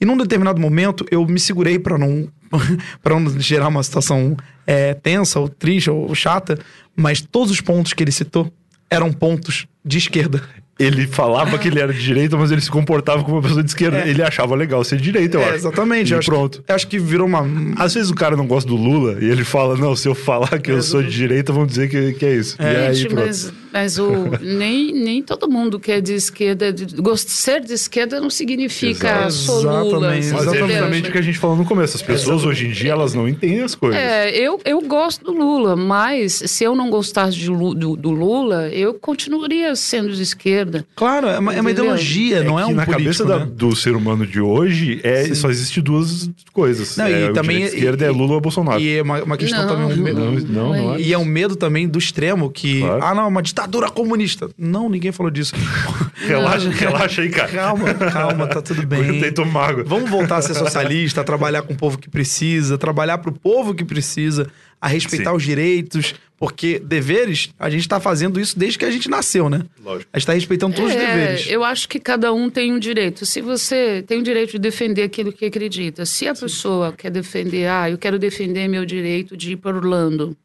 [0.00, 2.28] E num determinado momento eu me segurei para não
[3.02, 6.58] para não gerar uma situação é, tensa ou triste ou chata,
[6.96, 8.52] mas todos os pontos que ele citou
[8.90, 10.42] eram pontos de esquerda
[10.78, 13.70] ele falava que ele era de direita, mas ele se comportava como uma pessoa de
[13.70, 13.98] esquerda.
[13.98, 14.08] É.
[14.08, 15.54] Ele achava legal ser de direita, eu é, acho.
[15.54, 16.14] Exatamente.
[16.14, 16.58] E pronto.
[16.58, 17.46] Acho que, acho que virou uma.
[17.76, 20.58] Às vezes o cara não gosta do Lula e ele fala: não, se eu falar
[20.58, 22.56] que é, eu sou de direita, vão dizer que, que é isso.
[22.58, 22.72] É.
[22.72, 26.72] E aí, Gente, mas, mas o, nem, nem todo mundo que é de esquerda.
[26.72, 30.08] De, ser de esquerda não significa sou Lula.
[30.08, 31.96] Mas é exatamente o que a gente falou no começo.
[31.96, 33.98] As pessoas hoje em dia elas não entendem as coisas.
[34.00, 38.68] É, eu, eu gosto do Lula, mas se eu não gostasse de, do, do Lula,
[38.68, 40.84] eu continuaria sendo de esquerda.
[40.94, 43.38] Claro, é uma, é uma ideologia, é não é um Na político, cabeça né?
[43.38, 46.96] da, do ser humano de hoje, é, só existe duas coisas.
[46.96, 48.80] Não, é, e também, esquerda é Lula ou Bolsonaro.
[48.80, 49.98] E é uma, uma questão não, também...
[49.98, 51.00] Um medo, não, não, não, é.
[51.00, 52.80] E é um medo também do extremo, que...
[52.80, 53.02] Claro.
[53.02, 53.61] Ah, não, uma ditadura
[53.92, 54.50] comunista.
[54.56, 55.54] Não, ninguém falou disso.
[56.14, 57.48] relaxa, relaxa aí, cara.
[57.48, 59.00] Calma, calma, tá tudo bem.
[59.00, 59.84] Eu tentei água.
[59.84, 63.74] Vamos voltar a ser socialista, a trabalhar com o povo que precisa, trabalhar pro povo
[63.74, 64.48] que precisa,
[64.80, 65.36] a respeitar Sim.
[65.36, 69.62] os direitos, porque deveres, a gente está fazendo isso desde que a gente nasceu, né?
[69.80, 70.10] Lógico.
[70.12, 71.46] A gente está respeitando todos é, os deveres.
[71.48, 73.24] Eu acho que cada um tem um direito.
[73.24, 76.42] Se você tem o direito de defender aquilo que acredita, se a Sim.
[76.42, 80.36] pessoa quer defender, ah, eu quero defender meu direito de ir para Orlando.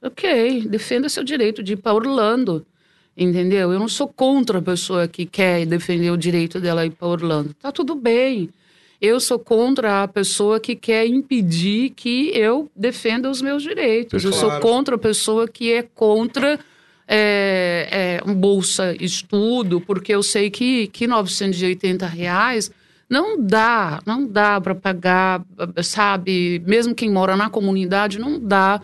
[0.00, 2.64] Ok, defenda seu direito de ir para Orlando.
[3.16, 3.72] Entendeu?
[3.72, 7.52] Eu não sou contra a pessoa que quer defender o direito dela ir para Orlando.
[7.54, 8.48] Tá tudo bem.
[9.00, 14.24] Eu sou contra a pessoa que quer impedir que eu defenda os meus direitos.
[14.24, 16.60] Eu sou contra a pessoa que é contra
[17.08, 22.70] é, é, um bolsa estudo, porque eu sei que, que 980 reais
[23.08, 25.44] não dá, não dá para pagar,
[25.82, 26.62] sabe?
[26.66, 28.80] Mesmo quem mora na comunidade, não dá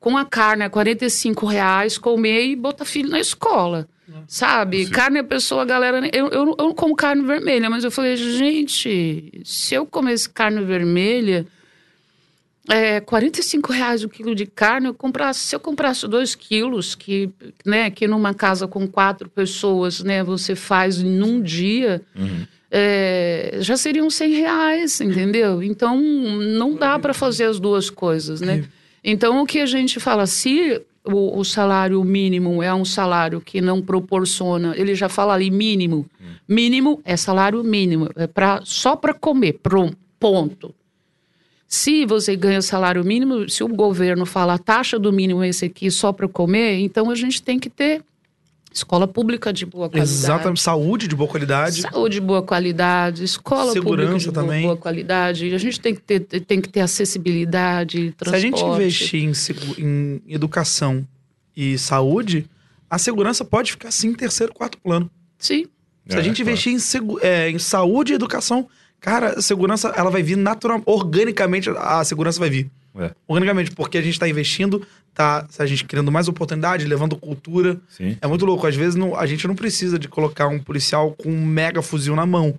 [0.00, 3.88] com a carne a 45 reais comer e botar filho na escola.
[4.26, 4.86] Sabe?
[4.86, 4.92] Sim.
[4.92, 5.98] Carne a pessoa, a galera.
[6.12, 10.64] Eu, eu, eu não como carne vermelha, mas eu falei, gente, se eu comesse carne
[10.64, 11.46] vermelha,
[12.68, 17.30] é, 45 reais o quilo de carne, eu comprasse, se eu comprasse dois quilos, que,
[17.64, 22.46] né, que numa casa com quatro pessoas, né, você faz num dia, uhum.
[22.70, 25.62] é, já seriam 100 reais, entendeu?
[25.62, 28.64] Então, não dá para fazer as duas coisas, né?
[29.02, 33.60] Então, o que a gente fala, se o, o, salário mínimo é um salário que
[33.60, 36.06] não proporciona, ele já fala ali mínimo.
[36.20, 36.24] Hum.
[36.46, 40.74] Mínimo é salário mínimo, é pra, só para comer, pronto, ponto.
[41.66, 45.66] Se você ganha salário mínimo, se o governo fala a taxa do mínimo é esse
[45.66, 48.02] aqui só para comer, então a gente tem que ter
[48.72, 50.10] Escola pública de boa qualidade.
[50.10, 50.60] Exatamente.
[50.60, 51.82] Saúde de boa qualidade.
[51.82, 53.24] Saúde de boa qualidade.
[53.24, 54.62] Escola Segurança pública de também.
[54.62, 55.54] boa qualidade.
[55.54, 58.30] A gente tem que ter, tem que ter acessibilidade, transporte.
[58.30, 59.24] Se a gente investir
[59.78, 61.06] em, em educação
[61.56, 62.48] e saúde,
[62.88, 65.10] a segurança pode ficar, sim, em terceiro, quarto plano.
[65.38, 65.66] Sim.
[66.06, 66.78] Se é, a gente investir em,
[67.20, 68.68] é, em saúde e educação,
[69.00, 72.70] cara, a segurança ela vai vir natural, organicamente, a segurança vai vir.
[72.98, 73.12] É.
[73.28, 74.84] Organicamente, porque a gente está investindo,
[75.18, 77.80] tá a gente criando mais oportunidade, levando cultura.
[77.88, 78.16] Sim.
[78.20, 78.66] É muito louco.
[78.66, 82.14] Às vezes não, a gente não precisa de colocar um policial com um mega fuzil
[82.14, 82.54] na mão.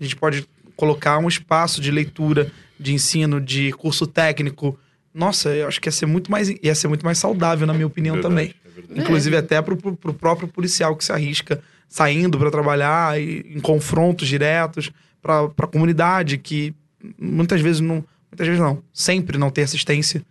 [0.00, 4.78] A gente pode colocar um espaço de leitura, de ensino, de curso técnico.
[5.12, 7.86] Nossa, eu acho que ia ser muito mais, ia ser muito mais saudável, na minha
[7.86, 8.54] opinião, é verdade, também.
[8.96, 13.60] É Inclusive até pro, pro, próprio policial que se arrisca saindo para trabalhar e, em
[13.60, 14.90] confrontos diretos
[15.20, 16.74] para a comunidade que
[17.20, 18.02] muitas vezes não.
[18.30, 18.82] Muitas vezes não.
[18.94, 20.22] Sempre não ter assistência.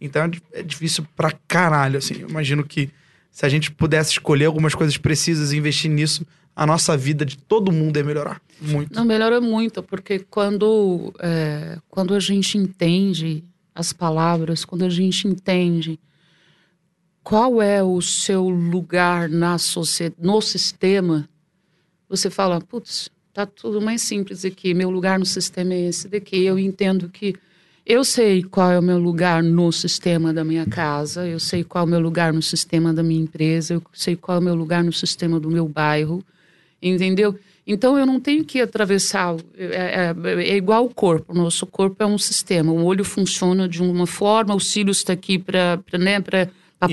[0.00, 2.20] Então é, é difícil pra caralho, assim.
[2.20, 2.90] Eu imagino que
[3.30, 7.38] se a gente pudesse escolher algumas coisas precisas e investir nisso, a nossa vida de
[7.38, 8.94] todo mundo ia melhorar muito.
[8.94, 15.26] Não, melhora muito, porque quando, é, quando a gente entende as palavras, quando a gente
[15.26, 15.98] entende
[17.22, 19.56] qual é o seu lugar na
[20.18, 21.28] no sistema,
[22.08, 26.44] você fala, putz, tá tudo mais simples aqui, meu lugar no sistema é esse daqui.
[26.44, 27.34] Eu entendo que
[27.90, 31.82] eu sei qual é o meu lugar no sistema da minha casa, eu sei qual
[31.82, 34.54] é o meu lugar no sistema da minha empresa, eu sei qual é o meu
[34.54, 36.24] lugar no sistema do meu bairro,
[36.80, 37.36] entendeu?
[37.66, 39.34] Então eu não tenho que atravessar.
[39.58, 41.32] É, é, é igual o corpo.
[41.32, 42.70] O nosso corpo é um sistema.
[42.70, 46.20] O olho funciona de uma forma, o cílio está aqui para né,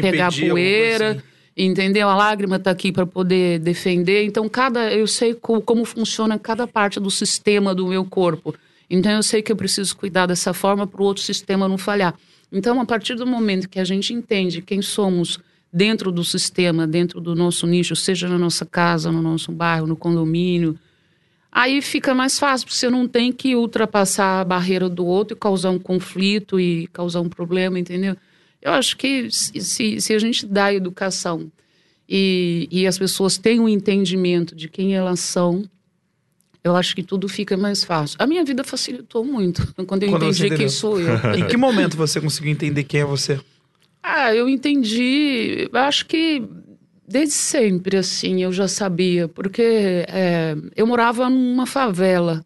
[0.01, 1.11] pegar poeira.
[1.11, 1.21] Assim.
[1.55, 2.09] Entendeu?
[2.09, 4.25] A lágrima está aqui para poder defender.
[4.25, 8.55] Então, cada eu sei como, como funciona cada parte do sistema do meu corpo.
[8.89, 12.15] Então, eu sei que eu preciso cuidar dessa forma para o outro sistema não falhar.
[12.51, 15.39] Então, a partir do momento que a gente entende quem somos
[15.71, 19.97] dentro do sistema, dentro do nosso nicho, seja na nossa casa, no nosso bairro, no
[19.97, 20.79] condomínio,
[21.51, 25.39] aí fica mais fácil, porque você não tem que ultrapassar a barreira do outro e
[25.39, 28.15] causar um conflito e causar um problema, entendeu?
[28.61, 31.51] Eu acho que se, se a gente dá educação
[32.07, 35.63] e, e as pessoas têm um entendimento de quem elas são,
[36.67, 38.17] eu acho que tudo fica mais fácil.
[38.19, 41.15] A minha vida facilitou muito quando eu quando entendi quem sou eu.
[41.35, 43.39] em que momento você conseguiu entender quem é você?
[44.03, 45.69] Ah, eu entendi.
[45.73, 46.43] Acho que
[47.07, 52.45] desde sempre, assim, eu já sabia, porque é, eu morava numa favela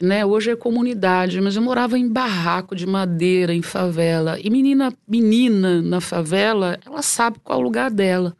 [0.00, 0.24] né?
[0.24, 4.38] Hoje é comunidade, mas eu morava em barraco de madeira, em favela.
[4.40, 8.34] E menina, menina na favela, ela sabe qual é o lugar dela.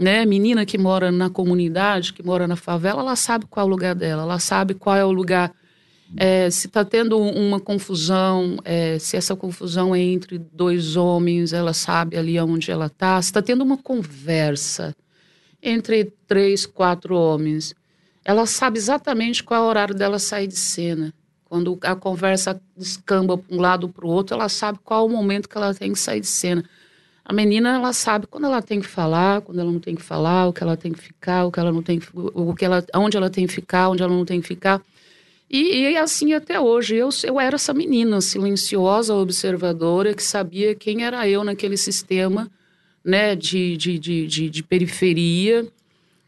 [0.00, 0.24] Né?
[0.24, 3.94] Menina que mora na comunidade, que mora na favela, ela sabe qual é o lugar
[3.94, 4.22] dela.
[4.22, 5.52] Ela sabe qual é o lugar.
[6.16, 11.74] É, se está tendo uma confusão, é, se essa confusão é entre dois homens, ela
[11.74, 13.20] sabe ali onde ela está.
[13.20, 14.96] Se está tendo uma conversa
[15.62, 17.74] entre três, quatro homens,
[18.24, 21.12] ela sabe exatamente qual é o horário dela sair de cena.
[21.44, 25.14] Quando a conversa descamba para um lado para o outro, ela sabe qual é o
[25.14, 26.64] momento que ela tem que sair de cena.
[27.30, 30.48] A menina, ela sabe quando ela tem que falar, quando ela não tem que falar,
[30.48, 33.16] o que ela tem que ficar, o que ela não tem o que ela, onde
[33.16, 34.82] ela tem que ficar, onde ela não tem que ficar.
[35.48, 36.96] E, e assim até hoje.
[36.96, 42.50] Eu, eu era essa menina silenciosa, observadora, que sabia quem era eu naquele sistema
[43.04, 45.68] né, de, de, de, de, de periferia,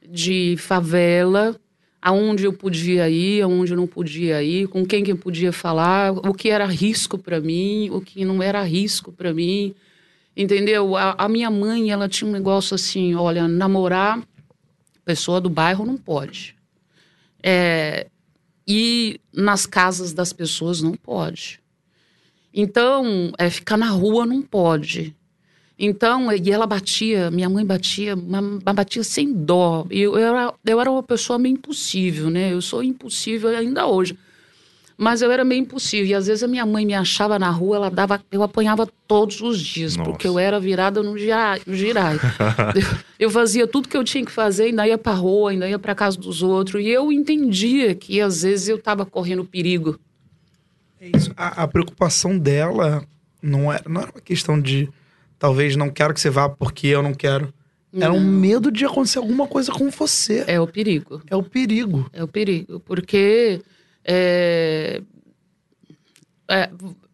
[0.09, 1.57] de favela,
[2.01, 6.13] aonde eu podia ir, aonde eu não podia ir, com quem que eu podia falar,
[6.13, 9.75] o que era risco para mim, o que não era risco para mim,
[10.37, 10.97] entendeu?
[10.97, 14.23] A, a, minha mãe, ela tinha um negócio assim, olha, namorar
[15.05, 16.57] pessoa do bairro não pode.
[17.43, 18.07] É,
[18.67, 21.61] e nas casas das pessoas não pode.
[22.55, 25.15] Então, é, ficar na rua não pode.
[25.79, 29.87] Então, e ela batia, minha mãe batia, batia sem dó.
[29.91, 32.53] Eu, eu, era, eu era uma pessoa meio impossível, né?
[32.53, 34.17] Eu sou impossível ainda hoje.
[34.97, 36.07] Mas eu era meio impossível.
[36.07, 38.23] E às vezes a minha mãe me achava na rua, ela dava.
[38.31, 40.11] Eu apanhava todos os dias, Nossa.
[40.11, 41.61] porque eu era virada no girai.
[41.67, 42.17] No girai.
[42.75, 45.79] eu, eu fazia tudo que eu tinha que fazer, ainda ia pra rua, ainda ia
[45.79, 46.83] pra casa dos outros.
[46.83, 49.99] E eu entendia que às vezes eu tava correndo perigo.
[51.01, 51.33] É isso.
[51.37, 53.05] A, a preocupação dela
[53.43, 54.89] não era, não era uma questão de
[55.39, 57.53] talvez não quero que você vá porque eu não quero.
[57.93, 58.03] Não.
[58.05, 60.45] Era um medo de acontecer alguma coisa com você.
[60.47, 61.21] É o perigo.
[61.29, 62.09] É o perigo.
[62.13, 62.81] É o perigo.
[62.81, 63.61] Porque
[64.05, 65.03] é,
[66.49, 66.71] é,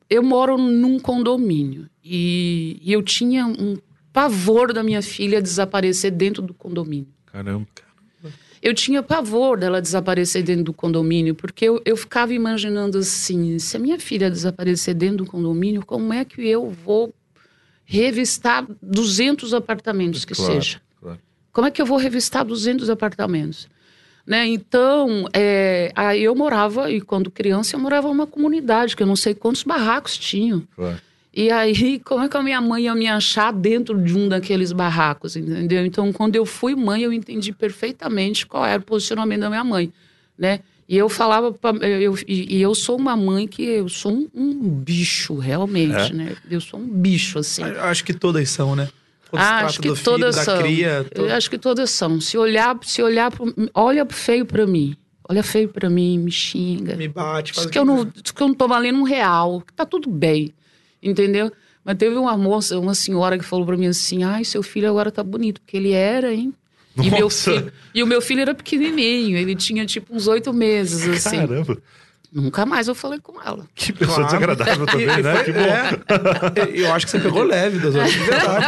[0.08, 3.76] eu moro num condomínio e, e, eu tinha um
[4.12, 7.08] pavor da minha filha desaparecer dentro do condomínio.
[7.26, 7.66] Caramba.
[8.60, 13.76] Eu tinha pavor dela desaparecer dentro do condomínio, porque eu, eu ficava imaginando assim: se
[13.76, 17.14] a minha filha desaparecer dentro do condomínio, como é que eu vou
[17.84, 20.80] revistar 200 apartamentos que claro, seja.
[21.00, 21.20] Claro.
[21.52, 23.68] Como é que eu vou revistar 200 apartamentos?
[24.28, 24.46] Né?
[24.46, 29.16] Então, é, aí eu morava, e quando criança, eu morava numa comunidade, que eu não
[29.16, 30.62] sei quantos barracos tinham.
[30.76, 31.00] Claro.
[31.32, 34.70] E aí, como é que a minha mãe ia me achar dentro de um daqueles
[34.70, 35.86] barracos, entendeu?
[35.86, 39.90] Então, quando eu fui mãe, eu entendi perfeitamente qual era o posicionamento da minha mãe,
[40.36, 40.60] né?
[40.86, 44.52] E eu falava, pra, eu, e, eu sou uma mãe que eu sou um, um
[44.52, 46.14] bicho, realmente, é?
[46.14, 46.36] né?
[46.50, 47.62] Eu sou um bicho, assim.
[47.62, 48.90] Acho que todas são, né?
[49.30, 50.58] Quando ah, acho que todas filho, são.
[50.58, 51.30] Cria, todo...
[51.30, 52.20] Acho que todas são.
[52.20, 54.96] Se olhar, se olhar, pro, olha feio para mim.
[55.28, 56.96] Olha feio para mim, me xinga.
[56.96, 59.84] Me bate, faz que, eu não, que eu não tô valendo um real, que tá
[59.84, 60.54] tudo bem.
[61.02, 61.52] Entendeu?
[61.84, 65.10] Mas teve uma moça, uma senhora que falou para mim assim: "Ai, seu filho agora
[65.10, 66.54] tá bonito, porque ele era, hein?"
[67.00, 71.06] E, meu filho, e o meu filho era pequenininho, ele tinha tipo uns oito meses,
[71.08, 71.36] assim.
[71.36, 71.78] Caramba!
[72.30, 73.66] Nunca mais eu falei com ela.
[73.74, 74.26] Que pessoa claro.
[74.26, 75.44] desagradável também, né?
[75.44, 75.60] que bom.
[75.60, 77.78] É, eu acho que você pegou leve.
[77.78, 78.66] De verdade.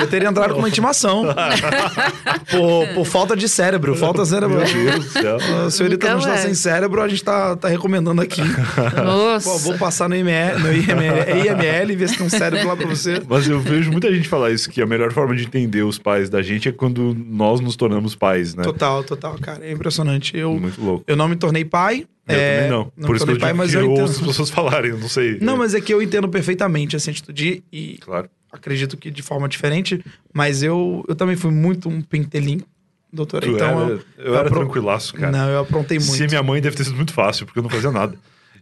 [0.00, 1.24] Eu teria entrado com uma intimação.
[2.50, 3.94] por, por, falta de cérebro.
[3.94, 4.56] Falta cérebro.
[4.56, 5.36] Meu Deus do céu.
[5.66, 8.40] A senhorita não está sem cérebro, a gente está tá recomendando aqui.
[9.04, 9.50] Nossa.
[9.50, 12.76] Pô, vou passar no IML, no IML, IML e ver se tem um cérebro lá
[12.76, 13.22] para você.
[13.28, 16.30] Mas eu vejo muita gente falar isso, que a melhor forma de entender os pais
[16.30, 18.62] da gente é quando nós nos tornamos pais, né?
[18.62, 19.64] Total, total, cara.
[19.64, 20.36] É impressionante.
[20.36, 21.04] Eu, Muito louco.
[21.06, 22.92] Eu não me tornei pai, eu é, também não.
[22.96, 25.08] não Por isso que eu, pai, mas eu, eu ouço as pessoas falarem, eu não
[25.08, 25.38] sei.
[25.40, 28.30] Não, mas é que eu entendo perfeitamente essa atitude e claro.
[28.50, 32.64] acredito que de forma diferente, mas eu, eu também fui muito um pentelinho,
[33.12, 33.46] doutora.
[33.46, 34.60] Tu então era, eu, eu, eu era apro...
[34.60, 35.30] tranquilaço, cara.
[35.30, 36.12] Não, eu aprontei muito.
[36.12, 38.16] Se minha mãe deve ter sido muito fácil, porque eu não fazia nada.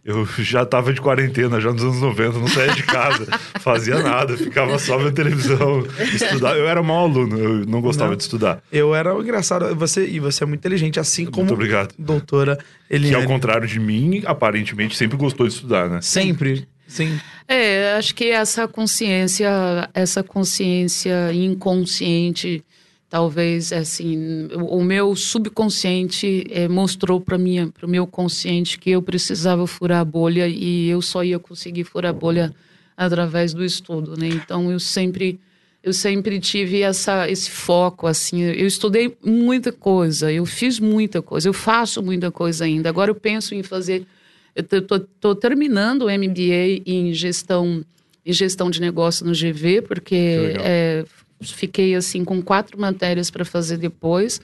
[0.05, 3.25] Eu já tava de quarentena, já nos anos 90, não saía de casa,
[3.61, 6.57] fazia nada, ficava só vendo televisão, estudar.
[6.57, 8.61] Eu era um mau aluno, eu não gostava não, de estudar.
[8.69, 11.95] Eu era engraçado, você, e você é muito inteligente, assim como muito obrigado.
[11.97, 12.57] doutora
[12.89, 13.15] Eliane.
[13.15, 16.01] Que ao contrário de mim, aparentemente sempre gostou de estudar, né?
[16.01, 16.67] Sempre.
[16.85, 17.17] Sim.
[17.47, 22.61] É, acho que essa consciência, essa consciência inconsciente
[23.13, 29.03] talvez assim o meu subconsciente é, mostrou para mim para o meu consciente que eu
[29.03, 32.51] precisava furar a bolha e eu só ia conseguir furar a bolha
[32.97, 34.29] através do estudo né?
[34.29, 35.39] Então eu sempre
[35.83, 38.41] eu sempre tive essa esse foco assim.
[38.41, 42.89] Eu estudei muita coisa eu fiz muita coisa eu faço muita coisa ainda.
[42.89, 44.07] Agora eu penso em fazer
[44.55, 44.81] eu
[45.21, 47.85] tô, terminando o MBA em gestão
[48.25, 51.05] em gestão de negócio no GV porque é,
[51.43, 54.41] fiquei assim com quatro matérias para fazer depois.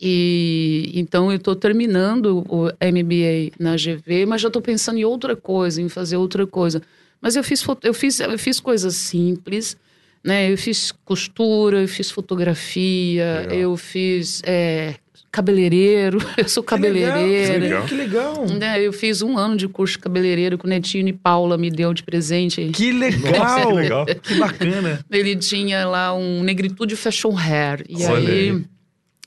[0.00, 5.36] E então eu estou terminando o MBA na GV, mas já estou pensando em outra
[5.36, 6.82] coisa, em fazer outra coisa.
[7.20, 9.76] Mas eu fiz eu fiz eu fiz coisas simples,
[10.22, 10.50] né?
[10.50, 13.56] Eu fiz costura, eu fiz fotografia, Legal.
[13.56, 14.96] eu fiz é,
[15.34, 17.52] cabeleireiro, eu sou cabeleireira.
[17.52, 17.86] Que legal.
[17.86, 18.46] Que legal.
[18.46, 21.70] Né, eu fiz um ano de curso de cabeleireiro que o Netinho e Paula me
[21.70, 22.70] deu de presente.
[22.72, 23.66] Que legal!
[23.66, 24.06] Que legal.
[24.06, 25.04] que bacana.
[25.10, 27.84] Ele tinha lá um negritude fashion hair.
[27.88, 28.64] E Olha aí, aí,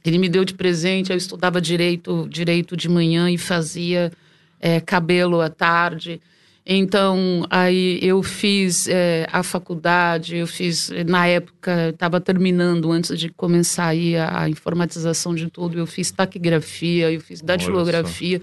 [0.05, 4.09] ele me deu de presente, eu estudava direito, direito de manhã e fazia
[4.61, 6.21] é, cabelo à tarde.
[6.69, 13.29] Então, aí eu fiz é, a faculdade, eu fiz, na época, estava terminando, antes de
[13.29, 18.41] começar aí a, a, informatização de tudo, eu fiz taquigrafia, eu fiz datilografia.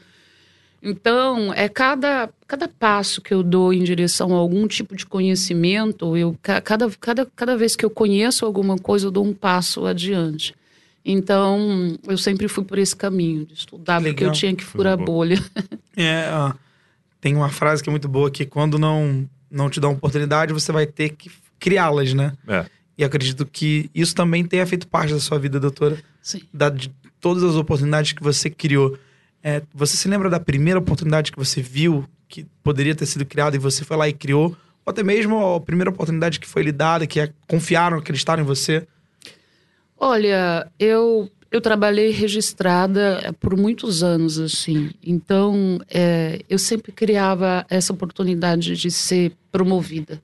[0.82, 6.16] Então, é cada, cada passo que eu dou em direção a algum tipo de conhecimento,
[6.16, 10.54] eu, cada, cada, cada vez que eu conheço alguma coisa, eu dou um passo adiante.
[11.04, 14.12] Então, eu sempre fui por esse caminho, de estudar, Legal.
[14.12, 15.38] porque eu tinha que furar a bolha.
[15.94, 16.63] É, ó
[17.24, 20.52] tem uma frase que é muito boa que quando não não te dá uma oportunidade,
[20.52, 22.34] você vai ter que criá-las, né?
[22.46, 22.66] É.
[22.98, 25.96] E acredito que isso também tenha feito parte da sua vida, doutora.
[26.20, 26.42] Sim.
[26.52, 28.98] Da, de todas as oportunidades que você criou.
[29.42, 33.56] É, você se lembra da primeira oportunidade que você viu que poderia ter sido criada
[33.56, 34.54] e você foi lá e criou?
[34.84, 38.46] Ou até mesmo a primeira oportunidade que foi lhe dada, que é, confiaram, acreditaram em
[38.46, 38.86] você?
[39.96, 44.90] Olha, eu eu trabalhei registrada eh, por muitos anos, assim.
[45.00, 50.20] Então, é, eu sempre criava essa oportunidade de ser promovida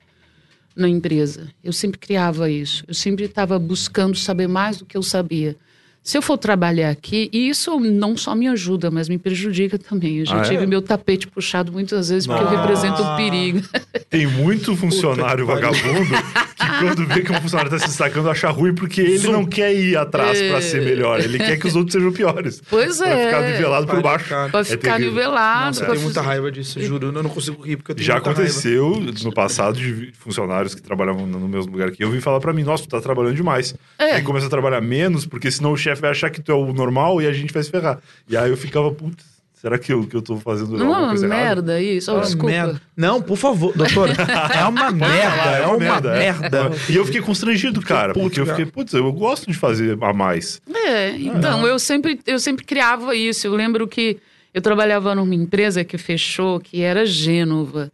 [0.75, 1.47] na empresa.
[1.63, 2.83] Eu sempre criava isso.
[2.85, 5.55] Eu sempre estava buscando saber mais do que eu sabia.
[6.03, 10.17] Se eu for trabalhar aqui, e isso não só me ajuda, mas me prejudica também.
[10.17, 10.65] Eu já ah, tive é?
[10.65, 12.55] meu tapete puxado muitas vezes porque Nossa.
[12.55, 13.61] eu represento um perigo.
[14.09, 16.09] Tem muito funcionário vagabundo
[16.55, 19.75] que quando vê que um funcionário está se destacando acha ruim porque ele não quer
[19.75, 20.49] ir atrás é...
[20.49, 21.19] para ser melhor.
[21.19, 22.63] Ele quer que os outros sejam piores.
[22.67, 23.29] Pois é.
[23.29, 24.29] Para ficar nivelado por baixo.
[24.51, 25.65] Para ficar é nivelado.
[25.67, 27.07] Nossa, eu tenho muita raiva disso, juro.
[27.07, 29.13] Eu não consigo rir porque eu tenho Já aconteceu raiva.
[29.23, 32.63] no passado de funcionários que trabalhavam no mesmo lugar que eu, vim falar para mim,
[32.63, 33.75] nossa, tu tá trabalhando demais.
[33.99, 34.13] É.
[34.13, 36.71] Aí começa a trabalhar menos, porque senão o chefe vai achar que tu é o
[36.71, 37.99] normal e a gente vai se ferrar.
[38.29, 41.27] E aí eu ficava, putz, será que eu, que eu tô fazendo não, alguma coisa
[41.27, 41.81] merda errada?
[41.81, 42.47] isso, oh, desculpa.
[42.47, 42.81] Merda.
[42.95, 46.13] Não, por favor, doutor, é uma merda, é, uma, merda.
[46.13, 46.71] merda.
[46.89, 50.61] E eu fiquei constrangido, cara, porque eu fiquei, putz, eu gosto de fazer a mais.
[50.73, 53.45] É, então, eu sempre, eu sempre criava isso.
[53.45, 54.17] Eu lembro que
[54.53, 57.91] eu trabalhava numa empresa que fechou, que era Gênova.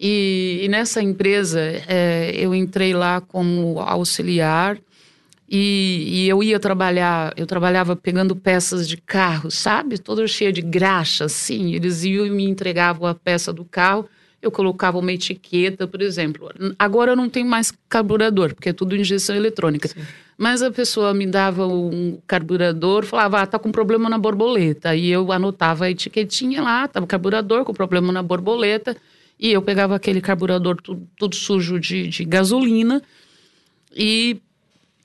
[0.00, 4.78] E, e nessa empresa, é, eu entrei lá como auxiliar
[5.50, 9.96] e, e, eu ia trabalhar, eu trabalhava pegando peças de carro, sabe?
[9.96, 11.74] Toda cheia de graxa, assim.
[11.74, 14.06] Eles iam e me entregavam a peça do carro,
[14.42, 16.50] eu colocava uma etiqueta, por exemplo.
[16.78, 19.88] Agora eu não tenho mais carburador, porque é tudo injeção eletrônica.
[19.88, 20.00] Sim.
[20.36, 24.94] Mas a pessoa me dava um carburador, falava, ah, tá com problema na borboleta.
[24.94, 28.96] E eu anotava a etiquetinha lá, tava carburador com problema na borboleta.
[29.40, 33.02] E eu pegava aquele carburador tudo, tudo sujo de, de gasolina
[33.96, 34.40] e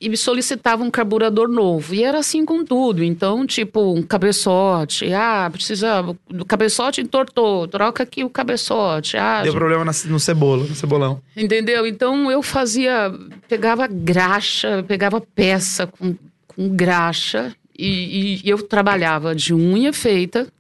[0.04, 1.96] e me solicitava um carburador novo.
[1.96, 3.02] E era assim com tudo.
[3.02, 5.14] Então, tipo, um cabeçote.
[5.14, 6.02] Ah, precisa.
[6.30, 9.16] O cabeçote entortou, troca aqui o cabeçote.
[9.16, 11.22] Ah, Deu problema no cebola, no cebolão.
[11.38, 11.88] Entendeu?
[11.88, 13.14] Então eu fazia.
[13.48, 17.56] Pegava graxa, pegava peça com, com graxa.
[17.80, 20.52] E, e eu trabalhava de unha feita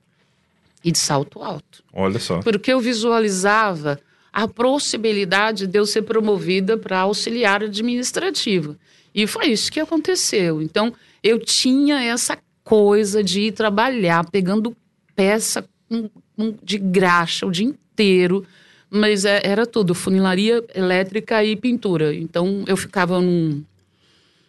[0.81, 1.83] e de salto alto.
[1.91, 2.39] Olha só.
[2.39, 3.99] Porque eu visualizava
[4.31, 8.77] a possibilidade de eu ser promovida para auxiliar administrativa.
[9.13, 10.61] E foi isso que aconteceu.
[10.61, 14.75] Então, eu tinha essa coisa de ir trabalhar pegando
[15.15, 15.67] peça
[16.63, 18.45] de graxa o dia inteiro,
[18.89, 22.13] mas é, era tudo, funilaria elétrica e pintura.
[22.13, 23.63] Então, eu ficava num,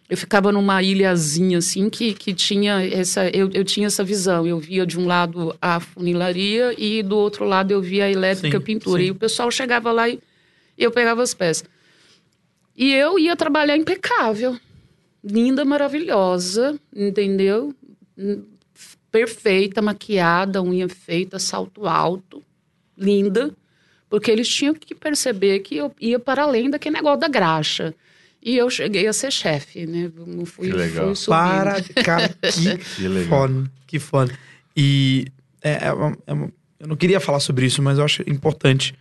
[0.09, 4.59] eu ficava numa ilhazinha assim que, que tinha essa eu, eu tinha essa visão eu
[4.59, 8.63] via de um lado a funilaria e do outro lado eu via a elétrica sim,
[8.63, 9.07] pintura sim.
[9.07, 10.19] e o pessoal chegava lá e,
[10.77, 11.67] e eu pegava as peças
[12.75, 14.57] e eu ia trabalhar impecável
[15.23, 17.73] linda maravilhosa entendeu
[19.11, 22.43] perfeita maquiada unha feita salto alto
[22.97, 23.51] linda
[24.09, 27.93] porque eles tinham que perceber que eu ia para além daquele negócio da graxa
[28.45, 30.11] e eu cheguei a ser chefe, né?
[30.45, 31.15] Fui, que legal.
[31.15, 34.39] Fui Para, cara, que, que foda, que foda.
[34.77, 35.25] E
[35.63, 35.87] é, é,
[36.27, 36.31] é,
[36.79, 38.93] eu não queria falar sobre isso, mas eu acho importante.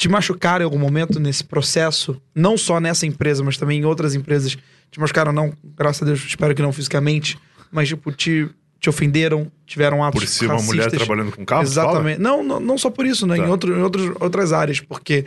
[0.00, 4.14] Te machucaram em algum momento nesse processo, não só nessa empresa, mas também em outras
[4.14, 4.56] empresas,
[4.90, 7.38] te machucaram não, graças a Deus, espero que não fisicamente,
[7.70, 8.48] mas tipo, te,
[8.80, 11.64] te ofenderam, tiveram atos Por ser uma mulher trabalhando com carro?
[11.64, 12.18] Exatamente.
[12.18, 13.36] Não, não, não, só por isso, né?
[13.36, 13.44] Tá.
[13.44, 15.26] Em, outro, em outros, outras áreas, porque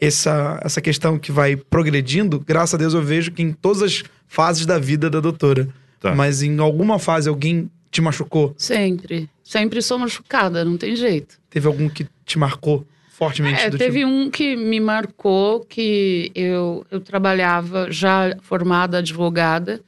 [0.00, 4.04] essa, essa questão que vai progredindo, graças a Deus eu vejo que em todas as
[4.26, 5.68] fases da vida da doutora.
[6.00, 6.14] Tá.
[6.14, 8.54] Mas em alguma fase alguém te machucou?
[8.56, 9.28] Sempre.
[9.42, 11.36] Sempre sou machucada, não tem jeito.
[11.50, 13.60] Teve algum que te marcou fortemente?
[13.60, 14.10] É, teve tipo...
[14.10, 19.80] um que me marcou que eu, eu trabalhava já formada advogada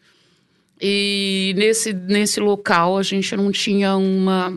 [0.80, 4.56] e nesse, nesse local a gente não tinha uma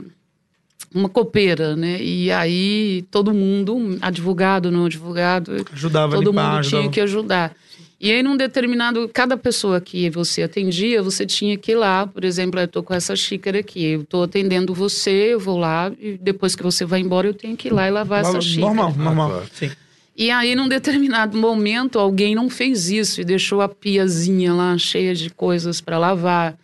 [0.94, 2.02] uma copeira, né?
[2.02, 6.82] E aí todo mundo, advogado, não advogado, ajudava todo limpar, mundo ajudava.
[6.82, 7.56] tinha que ajudar.
[8.00, 12.24] E aí, num determinado, cada pessoa que você atendia, você tinha que ir lá, por
[12.24, 16.18] exemplo, eu tô com essa xícara aqui, eu tô atendendo você, eu vou lá, e
[16.18, 18.68] depois que você vai embora, eu tenho que ir lá e lavar essa xícara.
[18.74, 19.70] Normal, normal, ah, sim.
[20.16, 25.14] E aí, num determinado momento, alguém não fez isso e deixou a piazinha lá cheia
[25.14, 26.58] de coisas para lavar.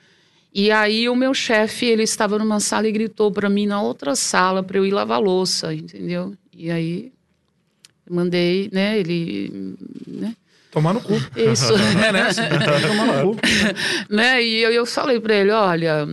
[0.54, 4.16] E aí o meu chefe, ele estava numa sala e gritou para mim na outra
[4.16, 6.34] sala para eu ir lavar louça, entendeu?
[6.54, 7.12] E aí
[8.10, 9.76] mandei, né, ele,
[10.08, 10.34] né?
[10.76, 11.14] Tomar no cu.
[11.38, 11.72] Isso.
[12.06, 12.28] é, né?
[12.86, 13.38] Tomar no cu.
[14.14, 14.44] né?
[14.44, 16.06] E eu, eu falei para ele, olha,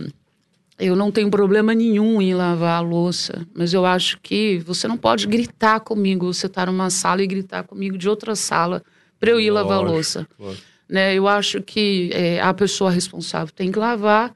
[0.79, 4.95] eu não tenho problema nenhum em lavar a louça, mas eu acho que você não
[4.95, 8.81] pode gritar comigo, você tá numa sala e gritar comigo de outra sala
[9.19, 10.27] para eu ir lógico, lavar a louça.
[10.39, 10.63] Lógico.
[10.87, 11.13] Né?
[11.13, 14.33] Eu acho que é, a pessoa responsável tem que lavar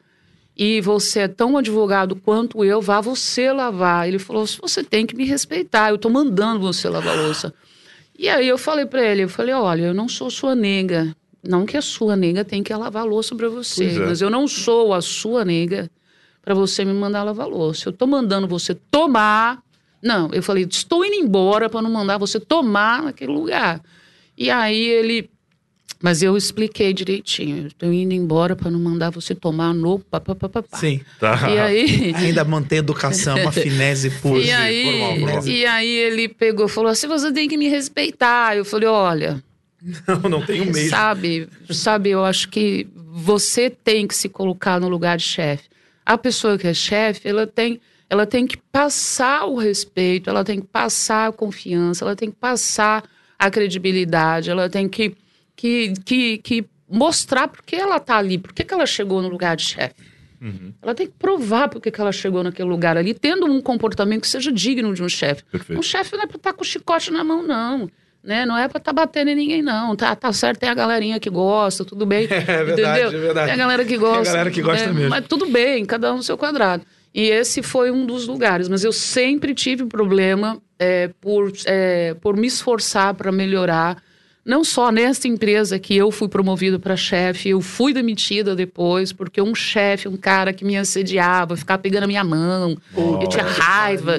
[0.57, 4.09] e você é tão advogado quanto eu, vá você lavar.
[4.09, 7.53] Ele falou: você tem que me respeitar, eu estou mandando você lavar a louça.
[8.17, 11.15] E aí eu falei para ele: eu falei, olha, eu não sou sua nega.
[11.43, 13.99] Não que a sua nega tem que lavar louça para você, é.
[13.99, 15.89] mas eu não sou a sua nega
[16.41, 17.87] para você me mandar lavar louça.
[17.87, 19.61] Eu estou mandando você tomar.
[20.01, 23.81] Não, eu falei: estou indo embora para não mandar você tomar naquele lugar.
[24.37, 25.29] E aí ele
[26.01, 27.67] mas eu expliquei direitinho.
[27.67, 30.63] Estou indo embora para não mandar você tomar no papapá.
[30.73, 31.01] Sim.
[31.19, 31.49] Tá.
[31.49, 32.13] E aí...
[32.17, 34.39] Ainda manter educação, uma finese pura.
[34.39, 38.55] E aí, e aí ele pegou e falou assim, você tem que me respeitar.
[38.55, 39.43] Eu falei, olha...
[40.07, 40.89] Não, não tenho mesmo.
[40.89, 45.65] Sabe, sabe, eu acho que você tem que se colocar no lugar de chefe.
[46.05, 47.79] A pessoa que é chefe, ela tem,
[48.09, 52.37] ela tem que passar o respeito, ela tem que passar a confiança, ela tem que
[52.37, 53.03] passar
[53.37, 55.15] a credibilidade, ela tem que
[55.57, 59.27] que, que, que mostrar por que ela está ali, por que, que ela chegou no
[59.27, 59.95] lugar de chefe.
[60.39, 60.71] Uhum.
[60.81, 64.21] Ela tem que provar por que, que ela chegou naquele lugar ali, tendo um comportamento
[64.21, 65.43] que seja digno de um chefe.
[65.71, 67.89] Um chefe não é para estar tá com o chicote na mão, não.
[68.23, 68.45] Né?
[68.45, 69.95] Não é para estar tá batendo em ninguém, não.
[69.95, 72.27] Tá, tá certo, tem a galerinha que gosta, tudo bem.
[72.29, 73.07] É verdade, entendeu?
[73.07, 73.45] é verdade.
[73.47, 74.21] Tem a galera que gosta.
[74.21, 74.93] Tem a galera que gosta né?
[74.93, 75.09] mesmo.
[75.09, 76.85] Mas tudo bem, cada um no seu quadrado.
[77.15, 78.69] E esse foi um dos lugares.
[78.69, 83.97] Mas eu sempre tive problema é, por, é, por me esforçar para melhorar
[84.47, 89.41] não só nessa empresa que eu fui promovido para chefe, eu fui demitida depois, porque
[89.41, 93.43] um chefe, um cara que me assediava, ficava pegando a minha mão, oh, eu tinha
[93.43, 94.17] raiva,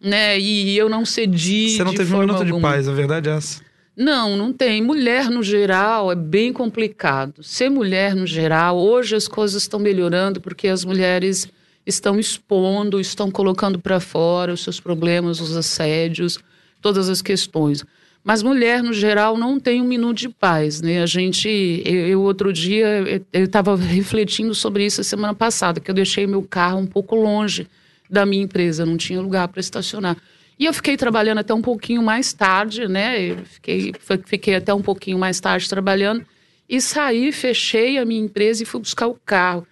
[0.00, 0.38] né?
[0.38, 1.70] E eu não cedi.
[1.70, 2.54] Você não teve um minuto alguma.
[2.54, 3.60] de paz, a verdade é essa.
[3.96, 4.80] Não, não tem.
[4.80, 7.42] Mulher no geral é bem complicado.
[7.42, 11.48] Ser mulher no geral, hoje as coisas estão melhorando porque as mulheres
[11.84, 16.38] estão expondo, estão colocando para fora os seus problemas, os assédios,
[16.80, 17.84] todas as questões.
[18.26, 21.00] Mas mulher, no geral, não tem um minuto de paz, né?
[21.00, 21.48] A gente,
[21.84, 26.26] eu, eu outro dia, eu estava refletindo sobre isso a semana passada, que eu deixei
[26.26, 27.68] meu carro um pouco longe
[28.10, 30.16] da minha empresa, não tinha lugar para estacionar.
[30.58, 33.30] E eu fiquei trabalhando até um pouquinho mais tarde, né?
[33.30, 33.92] Eu fiquei,
[34.24, 36.26] fiquei até um pouquinho mais tarde trabalhando
[36.68, 39.64] e saí, fechei a minha empresa e fui buscar o carro.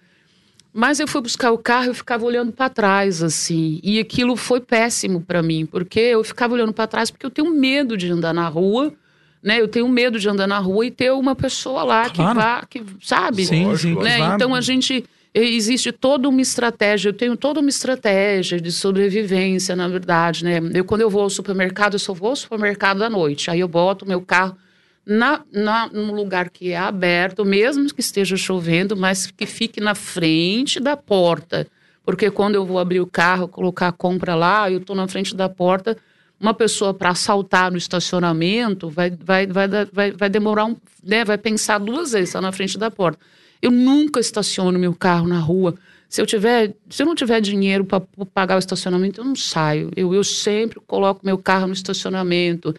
[0.77, 3.79] Mas eu fui buscar o carro e eu ficava olhando para trás, assim.
[3.81, 7.49] E aquilo foi péssimo para mim, porque eu ficava olhando para trás porque eu tenho
[7.49, 8.93] medo de andar na rua,
[9.41, 9.61] né?
[9.61, 12.33] Eu tenho medo de andar na rua e ter uma pessoa lá claro.
[12.33, 13.45] que vá, que sabe?
[13.45, 13.95] Sim, sim.
[13.95, 14.19] Né?
[14.35, 19.87] Então a gente existe toda uma estratégia, eu tenho toda uma estratégia de sobrevivência, na
[19.87, 20.59] verdade, né?
[20.73, 23.49] Eu quando eu vou ao supermercado, eu só vou ao supermercado à noite.
[23.49, 24.57] Aí eu boto meu carro
[25.05, 29.93] na, na, num lugar que é aberto, mesmo que esteja chovendo, mas que fique na
[29.93, 31.67] frente da porta.
[32.03, 35.35] Porque quando eu vou abrir o carro, colocar a compra lá, eu estou na frente
[35.35, 35.97] da porta,
[36.39, 40.75] uma pessoa para assaltar no estacionamento vai, vai, vai, vai, vai demorar um.
[41.03, 43.19] Né, vai pensar duas vezes, está na frente da porta.
[43.61, 45.75] Eu nunca estaciono meu carro na rua.
[46.09, 48.01] Se eu tiver, se eu não tiver dinheiro para
[48.33, 49.91] pagar o estacionamento, eu não saio.
[49.95, 52.75] Eu, eu sempre coloco meu carro no estacionamento.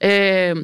[0.00, 0.54] É,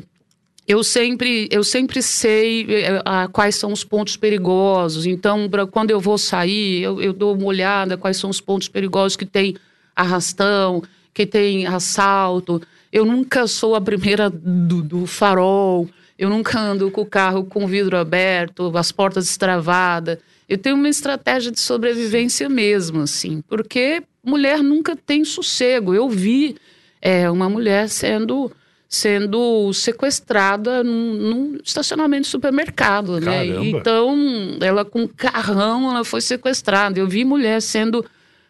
[0.68, 3.02] eu sempre, eu sempre sei eh,
[3.32, 5.06] quais são os pontos perigosos.
[5.06, 8.68] Então, pra, quando eu vou sair, eu, eu, dou uma olhada quais são os pontos
[8.68, 9.56] perigosos que tem
[9.96, 10.82] arrastão,
[11.14, 12.60] que tem assalto.
[12.92, 15.88] Eu nunca sou a primeira do, do farol.
[16.18, 20.18] Eu nunca ando com o carro com o vidro aberto, as portas destravadas.
[20.46, 25.94] Eu tenho uma estratégia de sobrevivência mesmo, assim, porque mulher nunca tem sossego.
[25.94, 26.56] Eu vi
[27.00, 28.52] é, uma mulher sendo
[28.88, 33.44] sendo sequestrada num, num estacionamento de supermercado, né?
[33.46, 34.16] Então,
[34.60, 36.98] ela com carrão, ela foi sequestrada.
[36.98, 38.04] Eu vi mulher sendo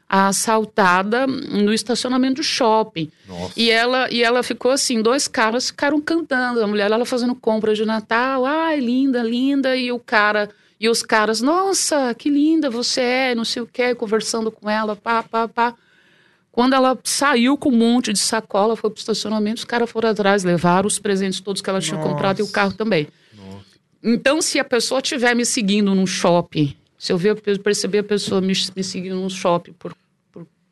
[0.09, 3.11] assaltada no estacionamento do shopping.
[3.27, 3.53] Nossa.
[3.57, 7.75] E ela e ela ficou assim, dois caras ficaram cantando, a mulher ela fazendo compra
[7.75, 10.49] de Natal, ai, linda, linda, e o cara
[10.81, 14.95] e os caras, nossa, que linda você é, não sei o que, conversando com ela,
[14.95, 15.75] pá, pá, pá.
[16.59, 20.43] Quando ela saiu com um monte de sacola, foi pro estacionamento, os caras foram atrás,
[20.43, 22.09] levaram os presentes todos que ela tinha Nossa.
[22.09, 23.07] comprado e o carro também.
[23.33, 23.65] Nossa.
[24.03, 28.41] Então, se a pessoa estiver me seguindo num shopping, se eu ver, perceber a pessoa
[28.41, 29.95] me, me seguindo num shopping por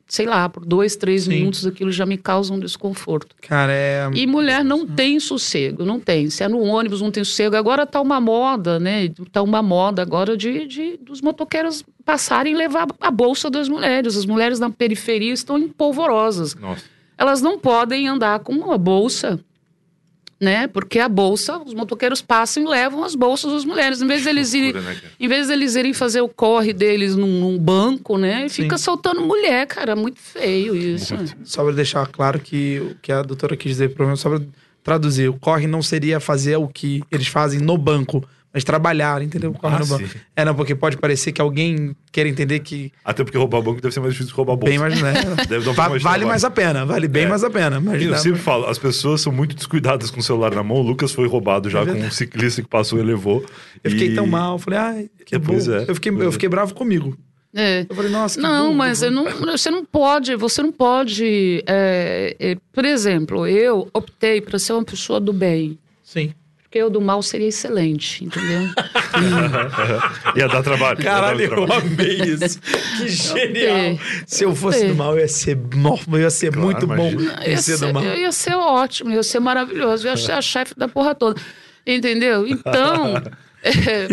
[0.09, 1.31] sei lá, por dois, três Sim.
[1.31, 3.37] minutos aquilo já me causa um desconforto.
[3.43, 4.11] Cara, é.
[4.13, 6.31] E mulher não tem sossego, não tem.
[6.31, 7.55] Se é no ônibus, não tem sossego.
[7.55, 9.09] Agora tá uma moda, né?
[9.31, 14.17] Tá uma moda agora de, de dos motoqueiros passarem e levar a bolsa das mulheres.
[14.17, 16.55] As mulheres na periferia estão empolvorosas.
[16.55, 16.85] Nossa.
[17.19, 19.39] Elas não podem andar com uma bolsa
[20.41, 20.67] né?
[20.67, 24.03] Porque a bolsa, os motoqueiros passam e levam as bolsas das mulheres.
[24.03, 27.59] Em vez deles irem, né, em vez deles irem fazer o corre deles num, num
[27.59, 28.49] banco, né?
[28.49, 29.97] Fica soltando mulher, cara.
[29.97, 31.15] Muito feio isso.
[31.45, 34.43] Só para deixar claro que o que a doutora quis dizer, pelo menos só para
[34.85, 38.23] traduzir, o corre não seria fazer o que eles fazem no banco,
[38.57, 39.55] mas trabalhar, entendeu?
[39.63, 40.09] Ah, no banco.
[40.35, 42.91] É, não, porque pode parecer que alguém quer entender que.
[43.05, 44.71] Até porque roubar banco deve ser mais difícil que roubar bolsa.
[44.71, 45.13] Bem mais, né?
[45.47, 47.29] deve Va mais vale mais a pena, vale bem é.
[47.29, 47.79] mais a pena.
[47.79, 50.79] Mas eu sempre falo, as pessoas são muito descuidadas com o celular na mão.
[50.79, 53.45] O Lucas foi roubado já é com um ciclista que passou e levou.
[53.85, 55.53] Eu fiquei tão mal, falei, ai, que é, bom.
[55.53, 57.15] É, eu fiquei, eu fiquei bravo comigo.
[57.55, 57.85] É.
[57.87, 61.63] Eu falei, nossa, que Não, bom, mas não, você não pode, você não pode.
[61.67, 65.79] É, é, por exemplo, eu optei para ser uma pessoa do bem.
[66.03, 66.33] Sim
[66.67, 68.69] porque o do mal seria excelente, entendeu?
[70.35, 70.99] ia dar trabalho.
[70.99, 71.87] Caralho, ia dar trabalho.
[71.87, 72.61] eu amei isso.
[72.99, 73.99] Que genial.
[74.27, 77.35] Se eu fosse do mal, eu ia ser, eu ia ser claro, muito imagina.
[77.35, 78.05] bom em ser, ser do mal.
[78.05, 81.41] Eu ia ser ótimo, ia ser maravilhoso, eu ia ser a chefe da porra toda.
[81.87, 82.47] Entendeu?
[82.49, 83.23] Então.
[83.67, 84.09] É,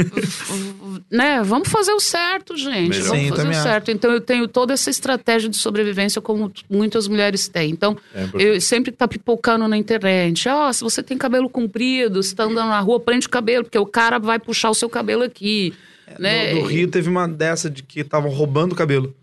[1.10, 1.44] né?
[1.44, 2.90] Vamos fazer o certo, gente.
[2.90, 3.08] Melhor.
[3.08, 3.92] Vamos Sim, fazer o certo.
[3.92, 7.70] Então eu tenho toda essa estratégia de sobrevivência como muitas mulheres têm.
[7.70, 10.50] Então é eu sempre tá pipocando na internet.
[10.50, 13.64] Ó, oh, se você tem cabelo comprido, se tá andando na rua, prende o cabelo,
[13.64, 15.74] porque o cara vai puxar o seu cabelo aqui.
[16.08, 16.54] É, né?
[16.54, 19.14] No, no Rio teve uma dessa de que estavam roubando o cabelo.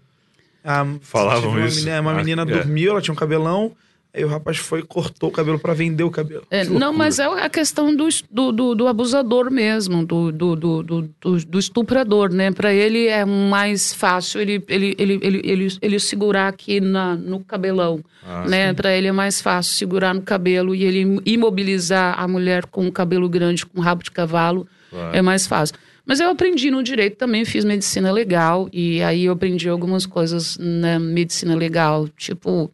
[0.64, 1.80] Ah, Falavam uma isso.
[1.80, 3.72] Menina, uma menina ah, dormiu, ela tinha um cabelão.
[4.12, 6.42] Aí o rapaz foi cortou o cabelo para vender o cabelo.
[6.50, 11.58] É, não, mas é a questão do, do, do abusador mesmo, do, do, do, do,
[11.58, 12.50] estuprador, né?
[12.50, 17.38] Para ele é mais fácil ele, ele, ele, ele, ele, ele segurar aqui na, no
[17.38, 18.74] cabelão, ah, né?
[18.74, 22.92] Para ele é mais fácil segurar no cabelo e ele imobilizar a mulher com o
[22.92, 25.16] cabelo grande, com rabo de cavalo, claro.
[25.16, 25.76] é mais fácil.
[26.04, 30.58] Mas eu aprendi no direito também, fiz medicina legal e aí eu aprendi algumas coisas
[30.58, 32.72] na medicina legal, tipo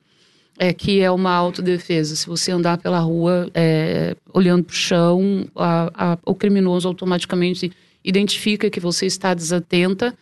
[0.59, 2.17] é que é uma autodefesa.
[2.17, 7.71] Se você andar pela rua é, olhando para o chão, a, a, o criminoso automaticamente
[8.05, 10.15] identifica que você está desatenta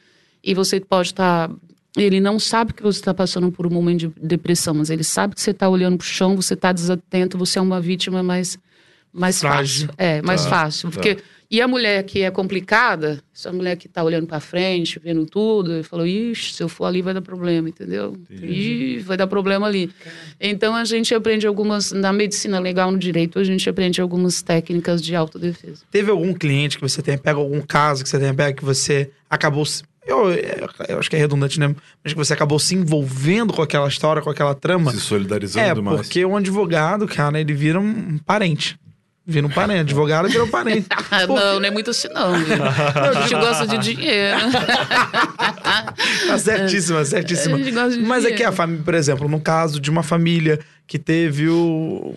[0.42, 1.48] e você pode estar.
[1.48, 1.54] Tá,
[1.96, 5.34] ele não sabe que você está passando por um momento de depressão, mas ele sabe
[5.36, 8.58] que você está olhando para o chão, você está desatento, você é uma vítima mais,
[9.12, 9.86] mais Frágil.
[9.86, 9.94] fácil.
[9.96, 10.90] É, mais Tá, fácil.
[10.90, 11.18] Porque,
[11.50, 15.72] E a mulher que é complicada, essa mulher que tá olhando para frente, vendo tudo,
[15.74, 18.16] ele falou, ixi, se eu for ali vai dar problema, entendeu?
[18.30, 19.90] Ih, vai dar problema ali.
[20.40, 25.00] Então a gente aprende algumas, na medicina legal, no direito, a gente aprende algumas técnicas
[25.02, 25.82] de autodefesa.
[25.90, 29.10] Teve algum cliente que você tenha pego, algum caso que você tenha pego que você
[29.30, 29.64] acabou.
[29.64, 30.30] se- Eu,
[30.88, 31.74] eu acho que é redundante, né?
[32.02, 34.90] Mas que você acabou se envolvendo com aquela história, com aquela trama.
[34.92, 35.96] Se solidarizando É, mais.
[35.96, 38.76] porque um advogado, cara, ele vira um parente.
[39.26, 39.80] Vira um parente.
[39.80, 40.86] Advogado virou parente.
[41.10, 42.36] Ah, não, não é muito assim, não.
[42.38, 42.56] viu?
[42.64, 44.38] A gente gosta de dinheiro.
[46.26, 47.56] Tá certíssima, certíssima.
[47.56, 48.36] A gente gosta de Mas é dinheiro.
[48.36, 52.14] que a família, por exemplo, no caso de uma família que teve o.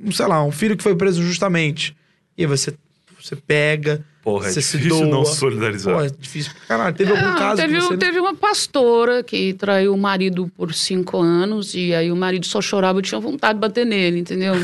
[0.00, 1.94] Um, sei lá, um filho que foi preso justamente.
[2.36, 2.74] E aí você,
[3.20, 4.02] você pega.
[4.22, 5.08] Porra, é você se difícil doa.
[5.08, 5.94] não se solidarizar.
[5.96, 6.94] Pô, é difícil pra caralho.
[6.96, 7.96] Teve algum Não, caso teve, que você.
[7.96, 12.60] teve uma pastora que traiu o marido por cinco anos e aí o marido só
[12.60, 14.54] chorava e tinha vontade de bater nele, entendeu?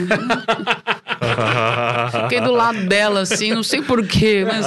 [2.22, 4.66] Fiquei do lado dela, assim, não sei porquê, mas.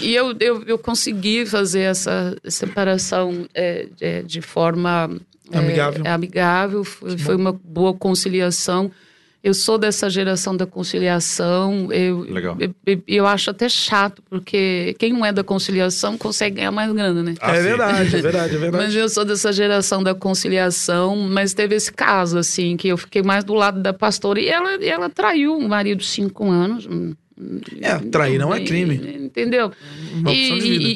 [0.00, 5.10] e eu, eu, eu consegui fazer essa separação é, é, de forma.
[5.52, 6.02] é, Amigável.
[6.06, 8.90] amigável, foi, foi uma boa conciliação.
[9.44, 11.92] Eu sou dessa geração da conciliação.
[11.92, 12.56] Eu, Legal.
[12.60, 16.92] Eu, eu- eu acho até chato, porque quem não é da conciliação consegue ganhar mais
[16.92, 17.34] grana, né?
[17.40, 18.84] Ah, é verdade, é verdade, é verdade.
[18.84, 23.22] Mas eu sou dessa geração da conciliação, mas teve esse caso, assim, que eu fiquei
[23.22, 26.86] mais do lado da pastora e ela, e ela traiu o marido cinco anos.
[26.86, 27.12] hum,
[27.80, 28.94] É, trair não é crime.
[29.24, 29.72] Entendeu?
[30.28, 30.48] E,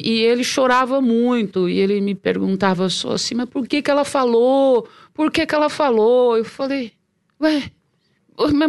[0.05, 3.91] e- e ele chorava muito, e ele me perguntava só assim, mas por que que
[3.91, 4.87] ela falou?
[5.13, 6.37] Por que que ela falou?
[6.37, 6.93] Eu falei,
[7.41, 7.63] ué,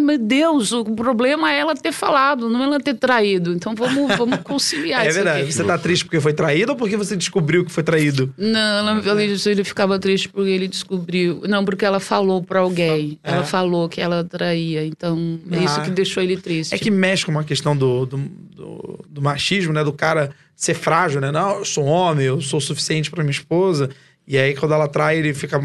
[0.01, 3.53] meu Deus, o problema é ela ter falado, não ela ter traído.
[3.53, 5.43] Então vamos, vamos conciliar É isso verdade.
[5.43, 5.53] aqui.
[5.53, 8.33] Você tá triste porque foi traído ou porque você descobriu que foi traído?
[8.39, 11.43] Não, ela, ele, ele ficava triste porque ele descobriu.
[11.47, 13.19] Não, porque ela falou pra alguém.
[13.23, 13.33] É?
[13.33, 14.87] Ela falou que ela traía.
[14.87, 15.83] Então, é isso Ah.
[15.85, 16.75] que deixou ele triste.
[16.75, 19.85] É que mexe com uma questão do, do, do- do machismo, né?
[19.85, 21.31] Do cara ser frágil, né?
[21.31, 23.91] Não, eu sou homem, eu sou suficiente pra minha esposa.
[24.27, 25.61] E aí, quando ela trai, ele fica.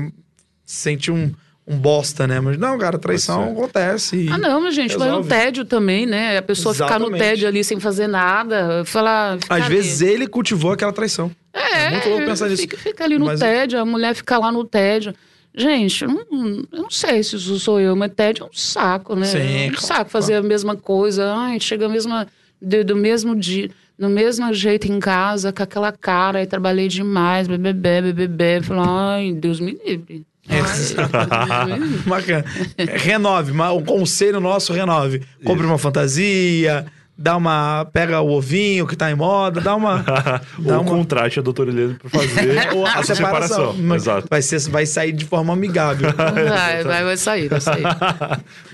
[0.65, 1.31] sente um,
[1.65, 2.39] um bosta, né?
[2.39, 4.17] Mas não, cara, traição acontece.
[4.25, 5.29] e- Ah, não, mas gente, vai no resolve.
[5.29, 6.37] tédio também, né?
[6.37, 7.19] A pessoa ficar no Exatamente.
[7.21, 9.39] tédio ali sem fazer nada, falar.
[9.39, 9.75] ficar Às ali.
[9.75, 11.31] vezes ele cultivou aquela traição.
[11.53, 12.61] É, muito louco pensar nisso.
[12.63, 15.13] Fica, fica ali no Mas- tédio, a mulher fica lá no tédio.
[15.55, 16.25] Gente, eu não,
[16.71, 19.25] eu não sei se isso sou eu, mas tédio é um saco, né?
[19.27, 21.31] Sim, é um claro, saco fazer a mesma coisa.
[21.35, 22.27] Ai, chega a mesma,
[22.59, 27.47] do, do mesmo dia, do mesmo jeito em casa, com aquela cara, aí trabalhei demais,
[27.47, 28.61] bebê, bebê, bebê.
[28.63, 30.25] Falei, ai, Deus me livre.
[30.49, 30.59] É.
[32.09, 32.45] Bacana.
[32.97, 35.21] Renove, o conselho nosso, renove.
[35.45, 36.85] Compre uma fantasia,
[37.17, 37.85] dá uma.
[37.93, 39.99] Pega o ovinho que tá em moda, dá uma.
[40.03, 43.73] dá Ou uma contrate a doutora Helena pra fazer ou a separação.
[43.77, 44.27] Mas Exato.
[44.29, 46.11] Vai, ser, vai sair de forma amigável.
[46.13, 47.83] Vai, vai, vai sair, vai sair.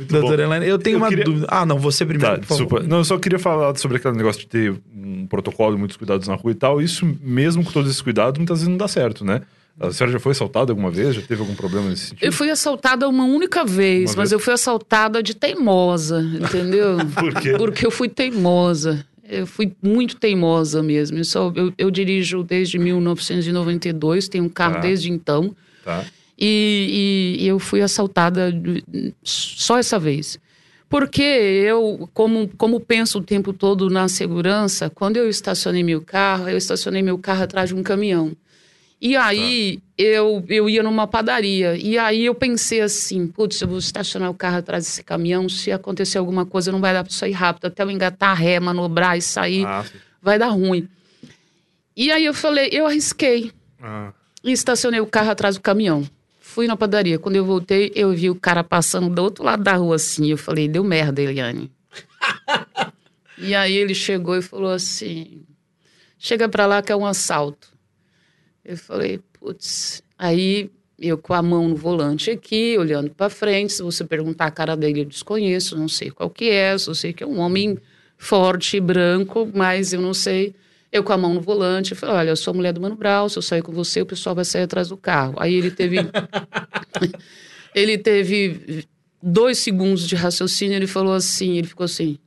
[0.09, 1.47] Doutora Helena, eu tenho Eu uma queria- dúvida.
[1.49, 2.35] Ah, não, você primeiro.
[2.39, 2.83] Tá, por favor.
[2.87, 6.27] Não, eu só queria falar sobre aquele negócio de ter um protocolo e muitos cuidados
[6.27, 6.81] na rua e tal.
[6.81, 9.41] Isso, mesmo com todos esses cuidados, muitas vezes não dá certo, né?
[9.79, 11.15] A senhora já foi assaltada alguma vez?
[11.15, 12.25] Já teve algum problema nesse sentido?
[12.25, 14.31] Eu fui assaltada uma única vez, Uma mas vez?
[14.33, 16.97] eu fui assaltada de teimosa, entendeu?
[17.15, 17.53] Por quê?
[17.57, 19.05] Porque eu fui teimosa.
[19.31, 21.17] Eu fui muito teimosa mesmo.
[21.17, 24.79] Eu, só- eu- eu dirijo desde 1992, tenho um carro Tá.
[24.81, 25.55] desde então.
[25.85, 26.03] Tá.
[26.37, 28.51] E, e- e eu fui assaltada
[29.23, 30.39] só essa vez.
[30.89, 36.49] Porque eu, como, como penso o tempo todo na segurança, quando eu estacionei meu carro,
[36.49, 38.31] eu estacionei meu carro atrás de um caminhão.
[39.01, 41.75] E aí eu, eu ia numa padaria.
[41.77, 45.47] E aí eu pensei assim: putz, eu vou estacionar o carro atrás desse caminhão.
[45.47, 47.65] Se acontecer alguma coisa, não vai dar para sair rápido.
[47.67, 49.85] Até eu engatar a ré, manobrar e sair, Ah,
[50.21, 50.87] vai dar ruim.
[51.95, 54.11] E aí eu falei: eu arrisquei Ah.
[54.43, 56.03] e estacionei o carro atrás do caminhão.
[56.41, 57.17] Fui na padaria.
[57.19, 60.29] Quando eu voltei, eu vi o cara passando do outro lado da rua assim.
[60.29, 61.71] Eu falei, deu merda, Eliane.
[63.37, 65.43] e aí ele chegou e falou assim:
[66.17, 67.68] chega pra lá que é um assalto.
[68.63, 70.03] Eu falei, putz.
[70.17, 73.73] Aí eu com a mão no volante aqui, olhando pra frente.
[73.73, 76.77] Se você perguntar a cara dele, eu desconheço, não sei qual que é.
[76.77, 77.77] Só sei que é um homem
[78.17, 80.53] forte, branco, mas eu não sei.
[80.91, 82.95] Eu com a mão no volante, eu falei, olha, eu sou a mulher do Mano
[82.95, 85.35] Brown, se eu sair com você, o pessoal vai sair atrás do carro.
[85.37, 85.97] Aí ele teve...
[87.75, 88.85] ele teve
[89.21, 92.17] dois segundos de raciocínio, ele falou assim, ele ficou assim,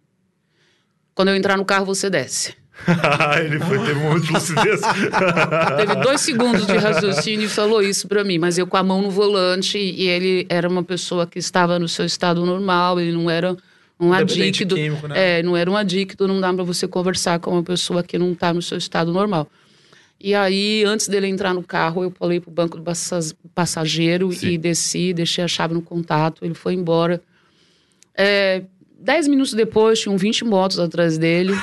[1.14, 2.54] quando eu entrar no carro, você desce.
[3.44, 4.80] Ele foi ter um monte de lucidez.
[5.76, 9.00] Teve dois segundos de raciocínio e falou isso pra mim, mas eu com a mão
[9.02, 13.30] no volante e ele era uma pessoa que estava no seu estado normal, ele não
[13.30, 13.56] era
[14.00, 14.74] um Dependente adicto.
[14.74, 15.38] químico, né?
[15.38, 18.34] É, não era um adicto, não dá pra você conversar com uma pessoa que não
[18.34, 19.48] tá no seu estado normal.
[20.20, 24.50] E aí, antes dele entrar no carro, eu pulei pro banco do passa- passageiro Sim.
[24.50, 27.20] e desci, deixei a chave no contato, ele foi embora.
[28.16, 28.62] É,
[29.02, 31.52] Dez minutos depois, tinham 20 motos atrás dele.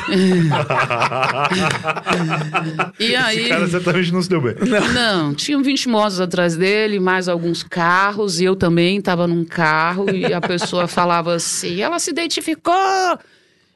[3.00, 3.40] e aí.
[3.40, 4.56] Esse cara certamente não se deu bem.
[4.68, 9.46] Não, não, tinham 20 motos atrás dele, mais alguns carros, e eu também estava num
[9.46, 13.18] carro, e a pessoa falava assim: ela se identificou!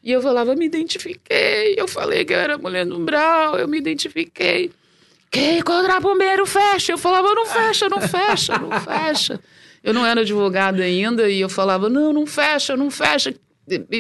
[0.04, 1.76] E eu falava, me identifiquei.
[1.78, 4.72] Eu falei que eu era mulher no Brau, eu me identifiquei.
[5.32, 6.92] Quem encontrar bombeiro, fecha.
[6.92, 9.40] Eu falava, não fecha, não fecha, não fecha.
[9.82, 13.34] Eu não era advogada ainda e eu falava, não, não fecha, não fecha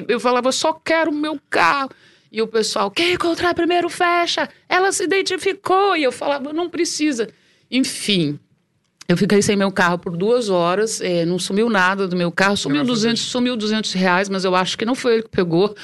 [0.07, 1.91] eu falava, só quero o meu carro.
[2.31, 4.49] E o pessoal, quem encontrar primeiro fecha.
[4.67, 5.95] Ela se identificou.
[5.95, 7.29] E eu falava, não precisa.
[7.69, 8.39] Enfim,
[9.07, 12.55] eu fiquei sem meu carro por duas horas, é, não sumiu nada do meu carro,
[12.55, 15.75] sumiu 200, sumiu 200 reais, mas eu acho que não foi ele que pegou.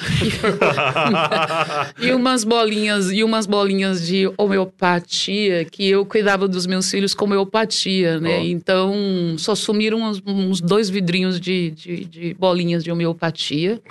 [2.00, 7.26] e umas bolinhas, e umas bolinhas de homeopatia, que eu cuidava dos meus filhos com
[7.26, 8.38] homeopatia, né?
[8.40, 8.44] Oh.
[8.44, 8.94] Então,
[9.36, 13.82] só sumiram uns, uns dois vidrinhos de, de, de bolinhas de homeopatia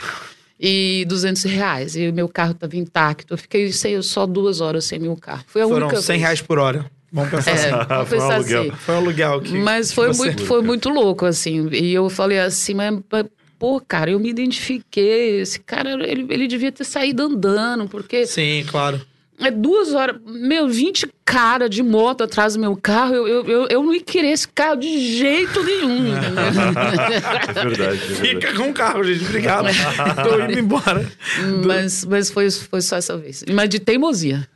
[0.59, 1.95] e 200 reais.
[1.95, 3.35] E o meu carro estava intacto.
[3.35, 5.43] Eu fiquei sem, só duas horas sem meu carro.
[5.47, 6.89] Foi a Foram única 100 reais por hora.
[7.11, 7.69] Vamos pensar é, assim.
[7.87, 8.61] Vamos pensar foi um aluguel.
[8.61, 8.71] Assim.
[8.71, 11.69] Foi um aluguel que Mas foi, muito, foi muito louco, assim.
[11.71, 12.99] E eu falei assim, mas,
[13.57, 15.41] pô, cara, eu me identifiquei.
[15.41, 18.25] Esse cara, ele, ele devia ter saído andando, porque...
[18.25, 19.01] Sim, claro.
[19.39, 23.67] É duas horas, meu, 20 cara de moto atrás do meu carro, eu, eu, eu,
[23.67, 26.07] eu não ia querer esse carro de jeito nenhum.
[26.17, 27.99] é verdade, é verdade.
[27.99, 29.23] Fica com o carro, gente.
[29.23, 29.67] Obrigado.
[30.27, 31.07] Tô indo embora.
[31.65, 33.45] Mas, mas foi, foi só essa vez.
[33.53, 34.47] Mas de teimosia.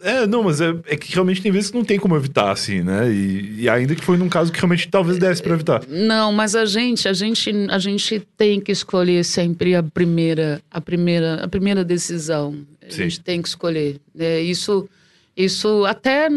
[0.00, 2.82] É, não, mas é, é, que realmente tem vezes que não tem como evitar, assim,
[2.82, 3.10] né?
[3.10, 5.82] E, e ainda que foi num caso que realmente talvez desse para evitar.
[5.88, 10.80] Não, mas a gente, a gente, a gente tem que escolher sempre a primeira, a
[10.80, 12.66] primeira, a primeira decisão.
[12.92, 13.02] A Sim.
[13.04, 14.00] gente tem que escolher.
[14.18, 14.88] É, isso,
[15.36, 16.28] isso até,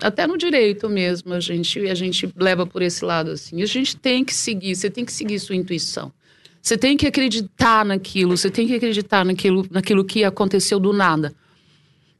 [0.00, 3.62] até no direito mesmo a gente, a gente leva por esse lado assim.
[3.62, 4.74] A gente tem que seguir.
[4.74, 6.12] Você tem que seguir sua intuição.
[6.60, 8.36] Você tem que acreditar naquilo.
[8.36, 11.34] Você tem que acreditar naquilo, naquilo que aconteceu do nada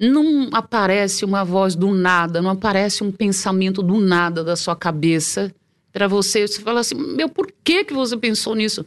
[0.09, 5.55] não aparece uma voz do nada, não aparece um pensamento do nada da sua cabeça
[5.93, 6.47] para você.
[6.47, 8.85] Você fala assim, meu, por que, que você pensou nisso?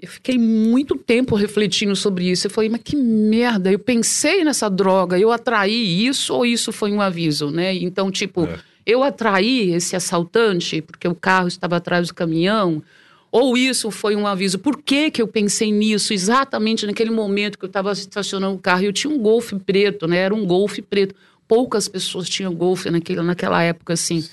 [0.00, 2.46] Eu fiquei muito tempo refletindo sobre isso.
[2.46, 6.90] Eu falei, mas que merda, eu pensei nessa droga, eu atraí isso ou isso foi
[6.90, 7.74] um aviso, né?
[7.74, 8.58] Então, tipo, é.
[8.86, 12.82] eu atraí esse assaltante porque o carro estava atrás do caminhão
[13.30, 14.58] ou isso foi um aviso?
[14.58, 18.84] Por que, que eu pensei nisso exatamente naquele momento que eu estava estacionando o carro?
[18.84, 20.16] Eu tinha um golfe preto, né?
[20.18, 21.14] Era um golfe preto.
[21.46, 24.22] Poucas pessoas tinham golfe naquele, naquela época, assim.
[24.22, 24.30] Sim.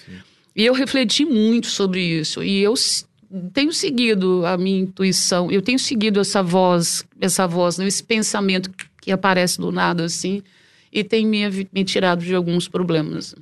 [0.56, 2.42] E eu refleti muito sobre isso.
[2.42, 2.74] E eu
[3.54, 7.88] tenho seguido a minha intuição, eu tenho seguido essa voz, essa voz, né?
[7.88, 8.70] esse pensamento
[9.02, 10.42] que aparece do nada, assim,
[10.92, 13.36] e tem me, me tirado de alguns problemas.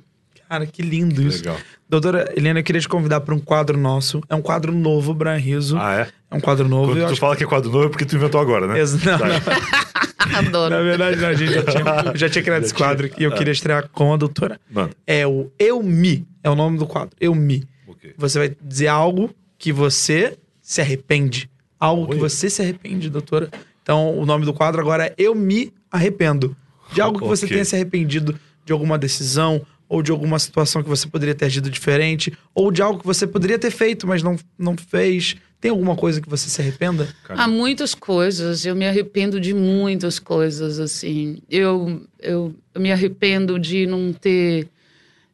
[0.48, 1.38] Cara, que lindo isso.
[1.38, 1.58] Legal.
[1.88, 4.20] Doutora Helena, eu queria te convidar para um quadro nosso.
[4.28, 5.76] É um quadro novo, Brian Riso.
[5.76, 6.08] Ah, é?
[6.30, 6.92] É um quadro novo.
[6.92, 7.20] Quando tu acho...
[7.20, 8.78] fala que é quadro novo é porque tu inventou agora, né?
[8.78, 9.26] Ex não, tá.
[9.26, 10.36] não.
[10.38, 10.74] Adoro.
[10.74, 11.84] Na verdade, não, a gente já tinha,
[12.14, 13.20] já tinha criado já esse quadro tinha...
[13.20, 13.36] e eu é.
[13.36, 14.60] queria estrear com a doutora.
[14.70, 14.90] Mano.
[15.06, 16.26] É o Eu Me.
[16.42, 17.10] É o nome do quadro.
[17.20, 17.64] Eu Me.
[17.88, 18.12] Okay.
[18.16, 21.50] Você vai dizer algo que você se arrepende.
[21.78, 22.08] Algo Oi.
[22.10, 23.50] que você se arrepende, doutora.
[23.82, 26.56] Então, o nome do quadro agora é Eu Me Arrependo.
[26.92, 30.88] De algo que você tenha se arrependido de alguma decisão ou de alguma situação que
[30.88, 34.36] você poderia ter agido diferente, ou de algo que você poderia ter feito, mas não,
[34.58, 35.36] não fez.
[35.60, 37.08] Tem alguma coisa que você se arrependa?
[37.28, 38.66] Há muitas coisas.
[38.66, 41.38] Eu me arrependo de muitas coisas, assim.
[41.48, 44.68] Eu, eu, eu me arrependo de não ter.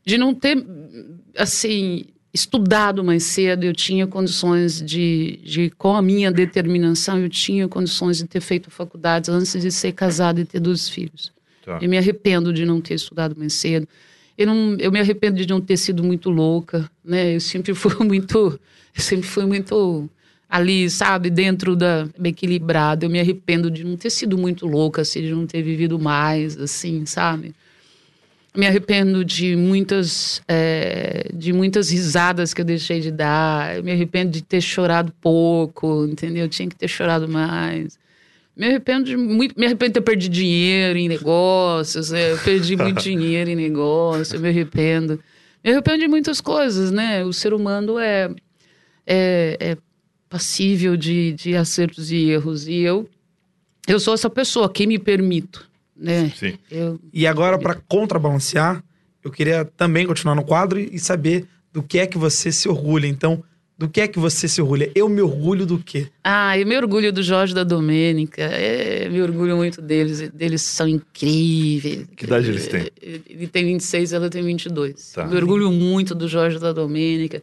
[0.05, 0.65] De não ter,
[1.37, 3.65] assim, estudado mais cedo.
[3.65, 5.71] Eu tinha condições de, de.
[5.71, 10.41] Com a minha determinação, eu tinha condições de ter feito faculdades antes de ser casada
[10.41, 11.33] e ter dois filhos.
[11.65, 11.79] Tá.
[11.81, 13.87] Eu me arrependo de não ter estudado mais cedo.
[14.37, 17.35] Eu, não, eu me arrependo de não ter sido muito louca, né?
[17.35, 18.59] Eu sempre fui muito,
[18.97, 20.09] eu sempre fui muito
[20.49, 23.05] ali, sabe, dentro da equilibrada.
[23.07, 26.59] Eu me arrependo de não ter sido muito louca, assim, de não ter vivido mais,
[26.59, 27.55] assim, sabe?
[28.55, 33.77] Me arrependo de muitas, é, de muitas risadas que eu deixei de dar.
[33.77, 36.45] Eu me arrependo de ter chorado pouco, entendeu?
[36.45, 37.99] Eu tinha que ter chorado mais.
[38.55, 42.33] Me arrependo de muito, me arrependo de ter perdido dinheiro em negócios, né?
[42.33, 45.19] Eu perdi muito dinheiro em negócio, me arrependo.
[45.65, 47.25] Me arrependo de muitas coisas, né?
[47.25, 48.31] O ser humano é,
[49.07, 49.77] é, é
[50.29, 52.69] passível de, de acertos e erros.
[52.69, 53.09] E eu,
[53.87, 55.67] eu sou essa pessoa que me permito,
[56.03, 56.33] né?
[56.37, 56.59] Sim.
[56.71, 58.83] Eu, e agora, para contrabalancear,
[59.25, 63.07] eu queria também continuar no quadro e saber do que é que você se orgulha.
[63.07, 63.43] Então,
[63.79, 64.91] do que é que você se orgulha?
[64.95, 66.09] Eu me orgulho do quê?
[66.23, 68.43] Ah, eu me orgulho do Jorge da Domênica.
[68.43, 70.31] É, me orgulho muito deles.
[70.39, 72.07] Eles são incríveis.
[72.17, 72.89] Que idade eles têm?
[73.01, 75.13] Ele tem 26, ela tem 22.
[75.13, 75.25] Tá.
[75.25, 77.43] Me orgulho muito do Jorge da Domênica.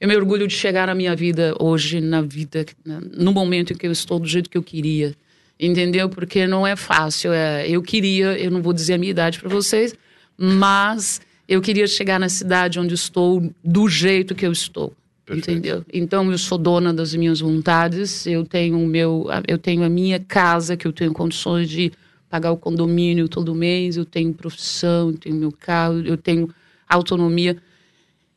[0.00, 3.86] eu me orgulho de chegar na minha vida hoje, na vida, no momento em que
[3.86, 5.14] eu estou do jeito que eu queria.
[5.60, 6.08] Entendeu?
[6.08, 7.32] Porque não é fácil.
[7.32, 9.94] É, eu queria, eu não vou dizer a minha idade para vocês,
[10.38, 14.94] mas eu queria chegar na cidade onde estou do jeito que eu estou.
[15.26, 15.50] Perfeito.
[15.50, 15.84] Entendeu?
[15.92, 20.18] Então eu sou dona das minhas vontades, eu tenho o meu, eu tenho a minha
[20.18, 21.92] casa que eu tenho condições de
[22.28, 26.48] pagar o condomínio todo mês, eu tenho profissão, eu tenho meu carro, eu tenho
[26.88, 27.56] autonomia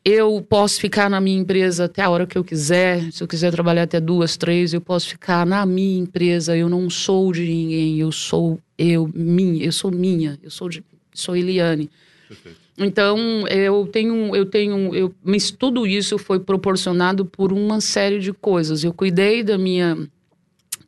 [0.05, 3.11] eu posso ficar na minha empresa até a hora que eu quiser.
[3.11, 6.57] Se eu quiser trabalhar até duas, três, eu posso ficar na minha empresa.
[6.57, 7.99] Eu não sou de ninguém.
[7.99, 9.63] Eu sou eu, minha.
[9.63, 10.37] Eu sou minha.
[10.43, 10.83] Eu sou de,
[11.13, 11.89] sou Eliane.
[12.27, 12.63] Perfeito.
[12.77, 18.33] Então eu tenho, eu tenho, eu, mas tudo isso foi proporcionado por uma série de
[18.33, 18.83] coisas.
[18.83, 19.97] Eu cuidei da minha,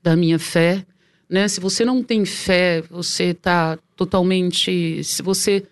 [0.01, 0.83] da minha fé,
[1.29, 1.47] né?
[1.47, 5.63] Se você não tem fé, você está totalmente, se você,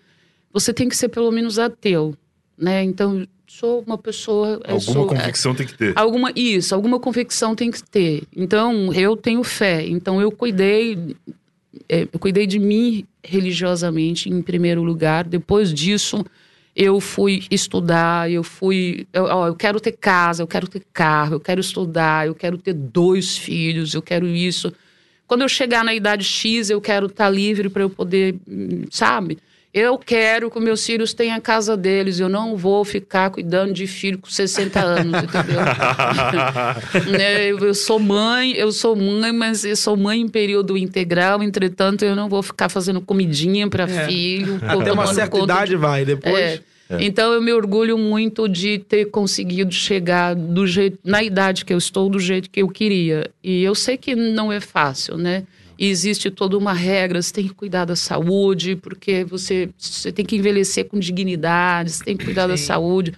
[0.52, 2.16] você tem que ser pelo menos ateu,
[2.56, 2.84] né?
[2.84, 3.26] Então
[3.58, 4.60] sou uma pessoa.
[4.64, 5.92] Alguma sou, convicção é, tem que ter.
[5.96, 8.24] Alguma, isso, alguma convicção tem que ter.
[8.36, 9.86] Então, eu tenho fé.
[9.86, 11.16] Então, eu cuidei,
[11.88, 15.24] é, eu cuidei de mim religiosamente em primeiro lugar.
[15.24, 16.24] Depois disso,
[16.74, 19.06] eu fui estudar, eu fui.
[19.12, 22.58] Eu, ó, eu quero ter casa, eu quero ter carro, eu quero estudar, eu quero
[22.58, 24.72] ter dois filhos, eu quero isso.
[25.28, 28.84] Quando eu chegar na idade X, eu quero estar tá livre para eu poder, hum,
[28.90, 29.38] sabe?
[29.74, 32.20] Eu quero que meus filhos tenham a casa deles.
[32.20, 35.60] Eu não vou ficar cuidando de filho com 60 anos, entendeu?
[37.10, 41.42] Né, eu sou mãe, eu sou mãe, mas eu sou mãe em período integral.
[41.42, 44.06] Entretanto, eu não vou ficar fazendo comidinha para é.
[44.06, 44.60] filho.
[44.62, 45.76] Até uma certa idade de...
[45.76, 46.34] vai, depois.
[46.34, 46.60] É.
[46.88, 47.02] É.
[47.04, 51.78] Então eu me orgulho muito de ter conseguido chegar do jeito, na idade que eu
[51.78, 53.30] estou, do jeito que eu queria.
[53.42, 55.44] E eu sei que não é fácil, né?
[55.78, 60.24] E existe toda uma regra, você tem que cuidar da saúde, porque você, você tem
[60.24, 62.48] que envelhecer com dignidade, você tem que cuidar Sim.
[62.48, 63.14] da saúde.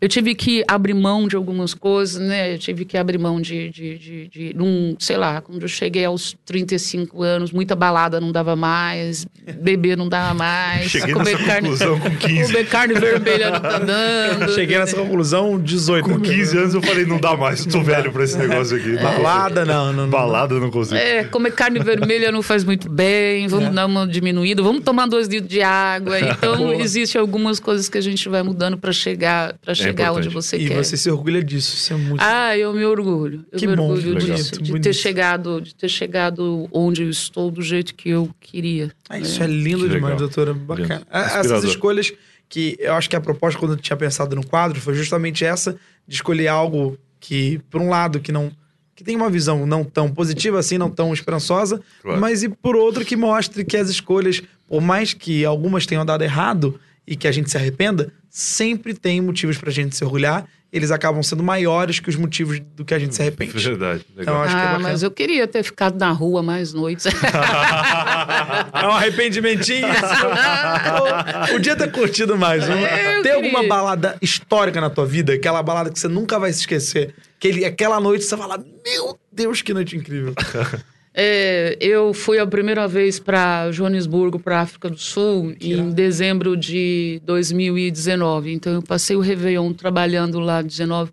[0.00, 2.52] Eu tive que abrir mão de algumas coisas, né?
[2.52, 6.04] Eu tive que abrir mão de, de, de, de um, sei lá, quando eu cheguei
[6.04, 9.24] aos 35 anos, muita balada não dava mais,
[9.62, 10.90] beber não dava mais.
[10.90, 12.52] Cheguei comer nessa carne, conclusão com 15.
[12.52, 14.52] Comer carne vermelha não tá dando.
[14.52, 16.08] Cheguei nessa conclusão 18.
[16.08, 18.96] Com 15 anos eu falei, não dá mais, tô velho pra esse negócio aqui.
[18.96, 20.10] Balada não, não, não.
[20.10, 20.96] Balada não consigo.
[20.96, 23.72] É, comer carne vermelha não faz muito bem, vamos é.
[23.72, 26.14] dar uma diminuída, vamos tomar dois litros de água.
[26.34, 30.28] Então, existem algumas coisas que a gente vai mudando para chegar, pra chegar chegar onde
[30.28, 30.74] você e quer.
[30.74, 32.20] E você se orgulha disso, isso é muito.
[32.20, 33.44] Ah, eu me orgulho.
[33.50, 34.84] Eu que me bom, orgulho bonito, disso, de bonito.
[34.84, 38.92] ter chegado, de ter chegado onde eu estou do jeito que eu queria.
[39.08, 40.18] Ah, isso é, é lindo que demais, legal.
[40.18, 41.02] doutora, bacana.
[41.10, 42.12] Ah, essas escolhas
[42.48, 45.76] que eu acho que a proposta quando eu tinha pensado no quadro foi justamente essa
[46.06, 48.52] de escolher algo que, por um lado, que não
[48.94, 52.20] que tem uma visão não tão positiva assim, não tão esperançosa, claro.
[52.20, 56.22] mas e por outro que mostre que as escolhas, por mais que algumas tenham dado
[56.22, 60.46] errado, e que a gente se arrependa, sempre tem motivos pra gente se orgulhar.
[60.72, 63.52] Eles acabam sendo maiores que os motivos do que a gente se arrepende.
[63.52, 64.04] Verdade.
[64.16, 64.34] Legal.
[64.34, 67.06] Então, acho ah, que é ah, mas eu queria ter ficado na rua mais noites.
[68.74, 69.86] é um arrependimentinho.
[71.48, 72.64] Podia ter curtido mais.
[72.66, 72.76] Tem
[73.22, 73.34] queria.
[73.36, 75.34] alguma balada histórica na tua vida?
[75.34, 77.14] Aquela balada que você nunca vai se esquecer.
[77.38, 80.34] Aquele, aquela noite você fala, meu Deus, que noite incrível.
[81.16, 86.56] É, eu fui a primeira vez para Joanesburgo, para África do Sul, que em dezembro
[86.56, 88.52] de 2019.
[88.52, 91.12] Então, eu passei o Réveillon trabalhando lá, 19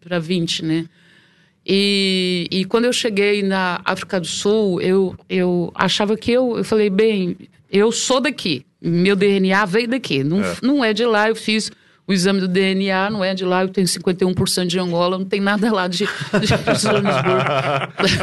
[0.00, 0.86] para 20, né?
[1.66, 6.56] E, e quando eu cheguei na África do Sul, eu, eu achava que eu...
[6.56, 7.36] Eu falei, bem,
[7.70, 8.64] eu sou daqui.
[8.80, 10.24] Meu DNA veio daqui.
[10.24, 11.70] Não é, não é de lá, eu fiz
[12.08, 15.40] o exame do DNA não é de lá, eu tenho 51% de Angola, não tem
[15.40, 16.06] nada lá de,
[16.40, 16.46] de
[16.80, 17.08] Joanesburgo.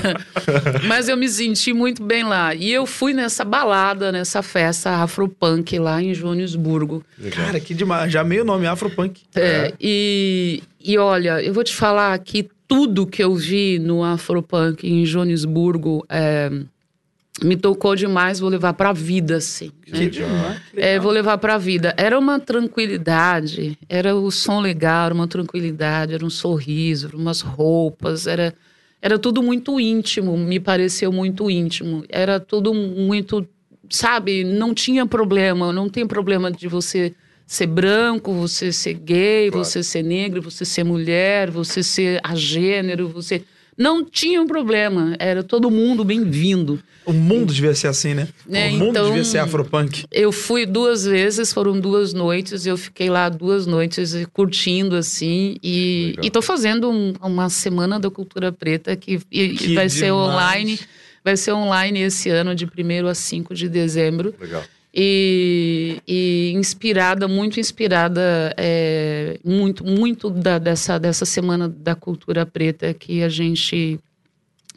[0.89, 2.55] Mas eu me senti muito bem lá.
[2.55, 7.05] E eu fui nessa balada, nessa festa afropunk lá em Joanesburgo.
[7.31, 8.11] Cara, que demais.
[8.11, 9.21] Já meio nome, afropunk.
[9.35, 9.73] É, é.
[9.79, 15.05] E, e olha, eu vou te falar que tudo que eu vi no afropunk em
[15.05, 16.03] Joanesburgo...
[16.09, 16.49] É,
[17.43, 19.71] me tocou demais, vou levar para a vida, assim.
[19.87, 20.09] Né?
[20.75, 21.93] É, vou levar para a vida.
[21.97, 28.25] Era uma tranquilidade, era o som legal, era uma tranquilidade, era um sorriso, umas roupas,
[28.25, 28.53] era,
[29.01, 32.05] era tudo muito íntimo, me pareceu muito íntimo.
[32.07, 33.45] Era tudo muito,
[33.89, 37.13] sabe, não tinha problema, não tem problema de você
[37.45, 39.65] ser branco, você ser gay, claro.
[39.65, 43.43] você ser negro, você ser mulher, você ser a gênero, você
[43.77, 46.81] não tinha um problema, era todo mundo bem-vindo.
[47.05, 48.27] O mundo devia ser assim, né?
[48.49, 50.05] É, o mundo então, devia ser afropunk.
[50.11, 56.07] Eu fui duas vezes, foram duas noites, eu fiquei lá duas noites curtindo assim e
[56.11, 56.25] Legal.
[56.25, 59.93] e tô fazendo um, uma semana da cultura preta que, e, que vai demais.
[59.93, 60.79] ser online,
[61.23, 64.33] vai ser online esse ano de 1 a 5 de dezembro.
[64.39, 64.63] Legal.
[64.95, 72.93] E, e inspirada, muito inspirada, é, muito, muito da, dessa, dessa semana da cultura preta
[72.93, 73.99] que a gente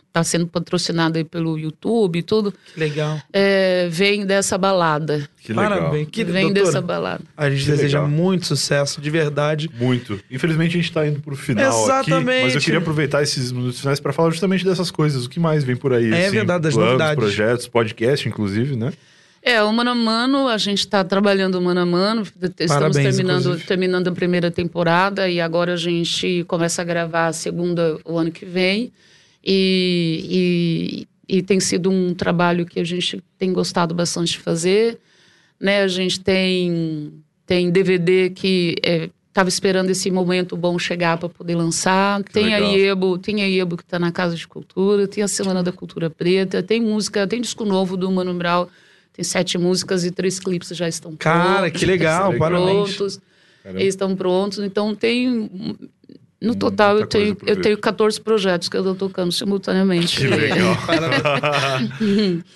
[0.09, 2.53] está sendo patrocinada pelo YouTube e tudo.
[2.75, 3.21] Que legal.
[3.33, 5.29] É, vem dessa balada.
[5.41, 5.71] Que legal.
[5.71, 6.09] Parabéns.
[6.11, 7.25] Que, vem doutora, dessa balada.
[7.37, 8.11] A gente Que deseja legal.
[8.11, 9.71] muito sucesso, de verdade.
[9.79, 10.19] Muito.
[10.31, 12.45] Infelizmente a gente tá indo pro final aqui, Exatamente.
[12.45, 15.63] mas eu queria aproveitar esses minutos finais para falar justamente dessas coisas, o que mais
[15.63, 16.13] vem por aí.
[16.13, 17.17] É assim, verdade, das planos, novidades.
[17.17, 18.93] projetos, podcast, inclusive, né?
[19.43, 23.41] É, o Mano a Mano, a gente está trabalhando Mano a Mano, estamos Parabéns, terminando,
[23.41, 23.67] inclusive.
[23.67, 28.31] terminando a primeira temporada e agora a gente começa a gravar a segunda o ano
[28.31, 28.93] que vem.
[29.45, 34.99] E, e, e tem sido um trabalho que a gente tem gostado bastante de fazer.
[35.59, 35.83] Né?
[35.83, 37.13] A gente tem,
[37.47, 38.75] tem DVD que
[39.29, 42.23] estava esperando esse momento bom chegar para poder lançar.
[42.25, 42.59] Que tem a.
[42.59, 46.11] IEBO, tem a IEBO que está na Casa de Cultura, tem a Semana da Cultura
[46.11, 48.67] Preta, tem música, tem disco novo do Mano Brown.
[49.19, 51.81] Tem sete músicas e três clipes já estão Cara, prontos.
[51.81, 52.95] que legal, parabéns.
[52.95, 53.21] Prontos,
[53.65, 53.81] Caramba.
[53.83, 54.61] eles estão prontos.
[54.61, 55.51] Então tem.
[56.41, 57.61] No total, eu Muita tenho, eu ver.
[57.63, 60.19] tenho 14 projetos que eu estou tocando simultaneamente.
[60.19, 60.77] Que legal.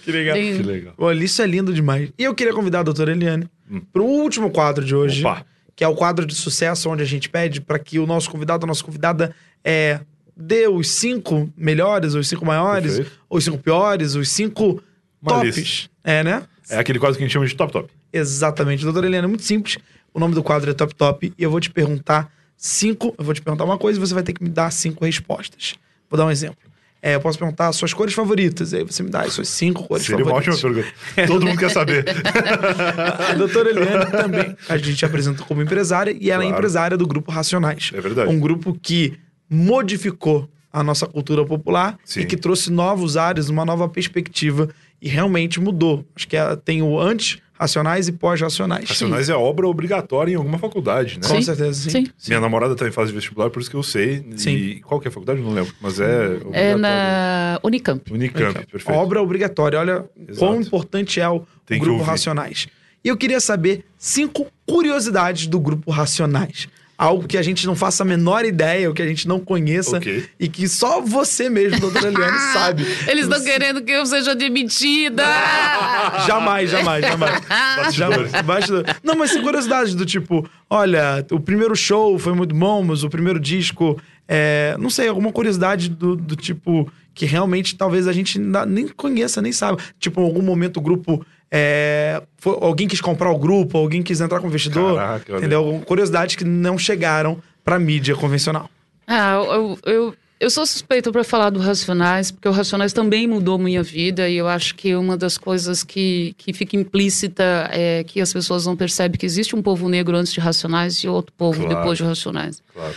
[0.05, 0.35] Que legal.
[0.37, 0.95] Tem- que legal.
[0.99, 2.11] Olha, isso é lindo demais.
[2.17, 3.81] E eu queria convidar a doutora Eliane Hum.
[3.93, 5.45] para o último quadro de hoje, Opa.
[5.75, 8.65] que é o quadro de sucesso, onde a gente pede para que o nosso convidado,
[8.65, 9.35] a nossa convidada,
[9.65, 9.99] é,
[10.37, 13.19] dê os cinco melhores, os cinco maiores, Perfeito.
[13.29, 14.81] os cinco piores, os cinco
[15.21, 15.57] Uma tops.
[15.57, 15.91] lista.
[16.05, 16.43] É, né?
[16.71, 17.91] É aquele quadro que a gente chama de top top.
[18.13, 18.85] Exatamente.
[18.85, 19.79] Doutora Eliane, é muito simples.
[20.15, 21.33] O nome do quadro é Top Top.
[21.37, 23.15] E eu vou te perguntar cinco.
[23.19, 25.75] Eu vou te perguntar uma coisa e você vai ter que me dar cinco respostas.
[26.11, 26.59] Vou dar um exemplo.
[27.05, 28.73] É, eu posso perguntar as suas cores favoritas.
[28.73, 30.63] Aí você me dá as suas cinco cores Seria uma favoritas.
[30.65, 30.85] ótima
[31.15, 31.27] pergunta.
[31.27, 32.05] Todo mundo quer saber.
[33.31, 34.57] A doutora Eliane também.
[34.69, 36.59] A gente apresenta como empresária e ela é Claro.
[36.59, 37.91] empresária do Grupo Racionais.
[37.93, 38.31] É verdade.
[38.31, 39.19] Um grupo que
[39.51, 42.21] modificou a nossa cultura popular Sim.
[42.21, 44.69] e que trouxe novos ares, uma nova perspectiva
[45.03, 46.07] e realmente mudou.
[46.15, 48.89] Acho que ela tem o antes racionais e pós-racionais.
[48.89, 51.29] Racionais é obra obrigatória em alguma faculdade, né?
[51.29, 52.07] Com Sim, certeza, sim.
[52.19, 52.29] sim.
[52.29, 54.25] Minha namorada tá em fase de vestibular, por isso que eu sei.
[54.37, 54.51] Sim.
[54.55, 55.41] E qual que é a faculdade?
[55.41, 55.73] Eu não lembro.
[55.81, 58.13] Mas é É na Unicamp.
[58.13, 58.99] Unicamp, perfeito.
[58.99, 59.79] Obra obrigatória.
[59.79, 60.39] Olha Exato.
[60.39, 62.03] quão importante é o, Tem Grupo.
[62.03, 62.67] Racionais.
[63.05, 66.69] E eu queria saber cinco curiosidades do Grupo Racionais.
[66.97, 69.97] Algo que a gente não faça a menor ideia, ou que a gente não conheça.
[69.97, 70.25] Ok.
[70.39, 72.87] E que só você mesmo, doutora Eliane, sabe.
[73.09, 75.25] Eles estão querendo que eu seja demitida!
[76.27, 77.41] Jamais, jamais, jamais.
[77.77, 78.31] Bastidores.
[78.31, 78.67] jamais.
[79.03, 83.09] Não, mas sem curiosidade do tipo, olha, o primeiro show foi muito bom, mas o
[83.09, 88.39] primeiro disco, é, não sei, alguma curiosidade do, do tipo que realmente talvez a gente
[88.39, 89.79] nem conheça, nem saiba.
[89.99, 91.25] Tipo, em algum momento o grupo.
[91.55, 94.97] É, foi- alguém quis comprar o grupo, alguém quis entrar com investidor.
[94.97, 95.39] Caraca, olha.
[95.41, 95.59] entendeu?
[95.59, 98.71] Alguma Curiosidades que não chegaram pra mídia convencional.
[99.07, 103.59] Ah, eu, eu, eu sou suspeita para falar do Racionais, porque o Racionais também mudou
[103.59, 108.21] minha vida e eu acho que uma das coisas que, que fica implícita é que
[108.21, 111.61] as pessoas não percebem que existe um povo negro antes de Racionais e outro povo
[111.61, 111.77] Claro.
[111.77, 112.63] depois de Racionais.
[112.73, 112.95] Claro.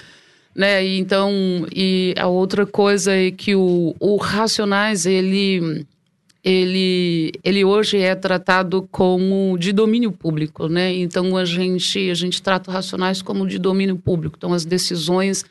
[0.56, 0.86] né?
[0.86, 5.86] E então, e a outra coisa é que o, o Racionais, ele,
[6.46, 10.94] ele, ele hoje é tratado como de domínio público, né?
[10.94, 14.36] Então, a gente, a gente trata Racionais como de domínio público.
[14.38, 15.44] Então, as decisões,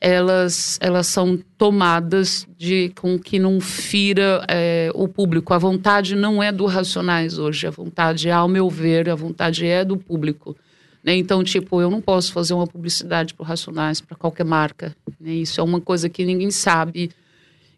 [0.00, 5.54] elas, elas são tomadas de, com que não fira é, o público.
[5.54, 9.84] A vontade não é do Racionais hoje, a vontade, ao meu ver, a vontade é
[9.84, 10.56] do público.
[11.04, 11.14] Né?
[11.14, 14.96] Então, tipo, eu não posso fazer uma publicidade para Racionais, para qualquer marca.
[15.20, 15.34] Né?
[15.34, 17.12] Isso é uma coisa que ninguém sabe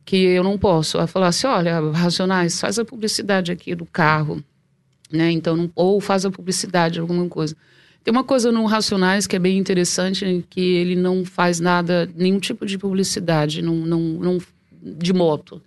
[0.07, 0.97] que eu não posso.
[0.97, 4.43] Vai falar assim, olha, Racionais, faz a publicidade aqui do carro.
[5.13, 5.31] Né?
[5.33, 7.55] Então, não- ou faz a publicidade de alguma coisa.
[8.03, 12.39] Tem uma coisa no Racionais que é bem interessante, que ele não faz nada, nenhum
[12.39, 14.39] tipo de publicidade, não, não, não,
[14.81, 15.61] de moto.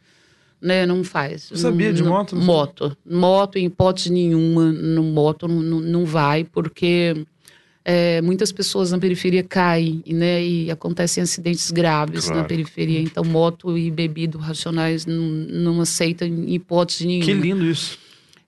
[0.61, 0.85] Né?
[0.85, 1.43] Não faz.
[1.49, 2.35] Você sabia Não- de não- moto?
[2.35, 2.97] Moto.
[3.05, 7.25] Moto, em hipótese nenhuma, no moto não, não vai, porque
[7.85, 10.43] é, muitas pessoas na periferia caem, né?
[10.43, 12.41] E acontecem acidentes graves Claro.
[12.41, 12.99] na periferia.
[12.99, 17.25] Então, moto e bebida racionais não, não aceitam hipótese nenhuma.
[17.25, 17.97] Que lindo isso.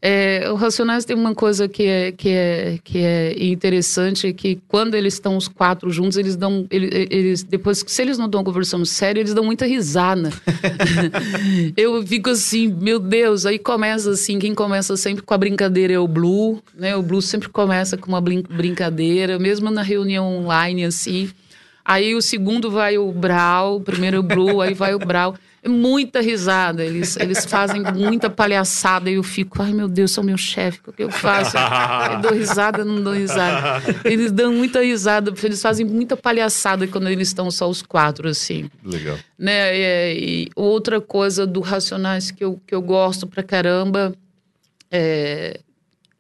[0.03, 4.57] É, o Racionais tem uma coisa que é, que é, que é interessante, é que
[4.67, 6.65] quando eles estão os quatro juntos, eles dão.
[6.71, 10.31] ele- Eles, depois, se eles não estão conversando sério, eles dão muita risada.
[11.77, 15.99] Eu fico assim, meu Deus, aí começa assim, quem começa sempre com a brincadeira é
[15.99, 16.95] o Blue, né?
[16.95, 21.29] O Blue sempre começa com uma brin- brincadeira, mesmo na reunião online, assim.
[21.83, 25.35] Aí o segundo vai o Brau, primeiro o Blue, aí vai o Brau.
[25.63, 30.37] Muita risada, eles, eles fazem muita palhaçada e eu fico, ai meu Deus, sou meu
[30.37, 31.55] chefe, o que eu faço?
[32.13, 33.83] Eu dou risada, não dou risada.
[34.03, 38.27] Eles dão muita risada, porque eles fazem muita palhaçada quando eles estão só os quatro,
[38.27, 39.17] assim Legal.
[39.37, 39.77] né?
[39.77, 44.15] E, e outra coisa do Racionais que eu, que eu gosto pra caramba
[44.89, 45.59] é,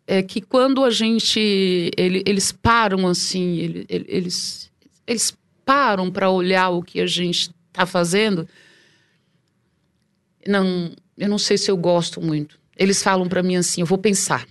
[0.07, 1.91] é que quando a gente.
[1.97, 4.71] Ele, eles param assim, ele, ele, eles,
[5.05, 5.33] eles
[5.65, 8.47] param para olhar o que a gente está fazendo.
[10.47, 12.59] Não, eu não sei se eu gosto muito.
[12.77, 14.45] Eles falam para mim assim: eu vou pensar.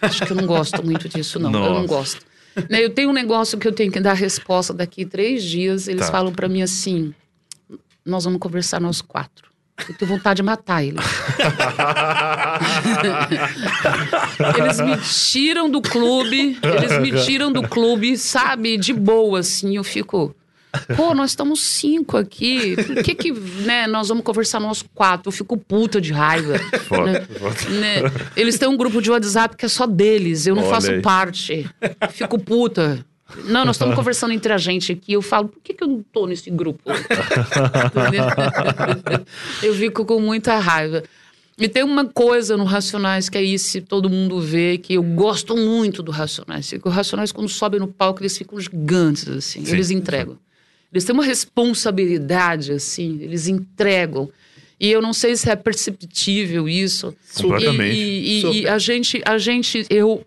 [0.00, 1.50] Acho que eu não gosto muito disso, não.
[1.50, 1.68] Nossa.
[1.68, 2.26] Eu não gosto.
[2.68, 5.88] Né, eu tenho um negócio que eu tenho que dar resposta daqui três dias.
[5.88, 6.12] Eles tá.
[6.12, 7.14] falam para mim assim:
[8.04, 9.52] nós vamos conversar nós quatro.
[9.88, 10.98] Eu tenho vontade de matar ele.
[14.58, 19.76] eles me tiram do clube, eles me tiram do clube, sabe, de boa, assim.
[19.76, 20.36] Eu fico.
[20.96, 22.76] Pô, nós estamos cinco aqui.
[22.76, 25.28] Por que que, né, nós vamos conversar nós quatro?
[25.28, 26.58] Eu fico puta de raiva.
[26.88, 27.26] Foda, né?
[27.38, 27.70] Foda.
[27.70, 28.02] Né?
[28.36, 30.46] Eles têm um grupo de WhatsApp que é só deles.
[30.46, 31.02] Eu não Olha faço aí.
[31.02, 31.68] parte.
[32.10, 33.04] Fico puta.
[33.44, 35.12] Não, nós estamos conversando entre a gente aqui.
[35.12, 36.80] Eu falo, por que, que eu não tô nesse grupo?
[39.62, 41.02] eu fico com muita raiva.
[41.58, 45.56] E tem uma coisa no Racionais que é isso, todo mundo vê, que eu gosto
[45.56, 46.70] muito do Racionais.
[46.70, 49.64] Que o Racionais, quando sobem no palco, eles ficam gigantes, assim.
[49.64, 49.72] Sim.
[49.72, 50.38] Eles entregam.
[50.92, 54.30] Eles têm uma responsabilidade, assim, eles entregam.
[54.78, 57.14] E eu não sei se é perceptível isso.
[57.36, 57.96] Completamente.
[57.96, 60.26] E, e, e, e a gente, a gente, eu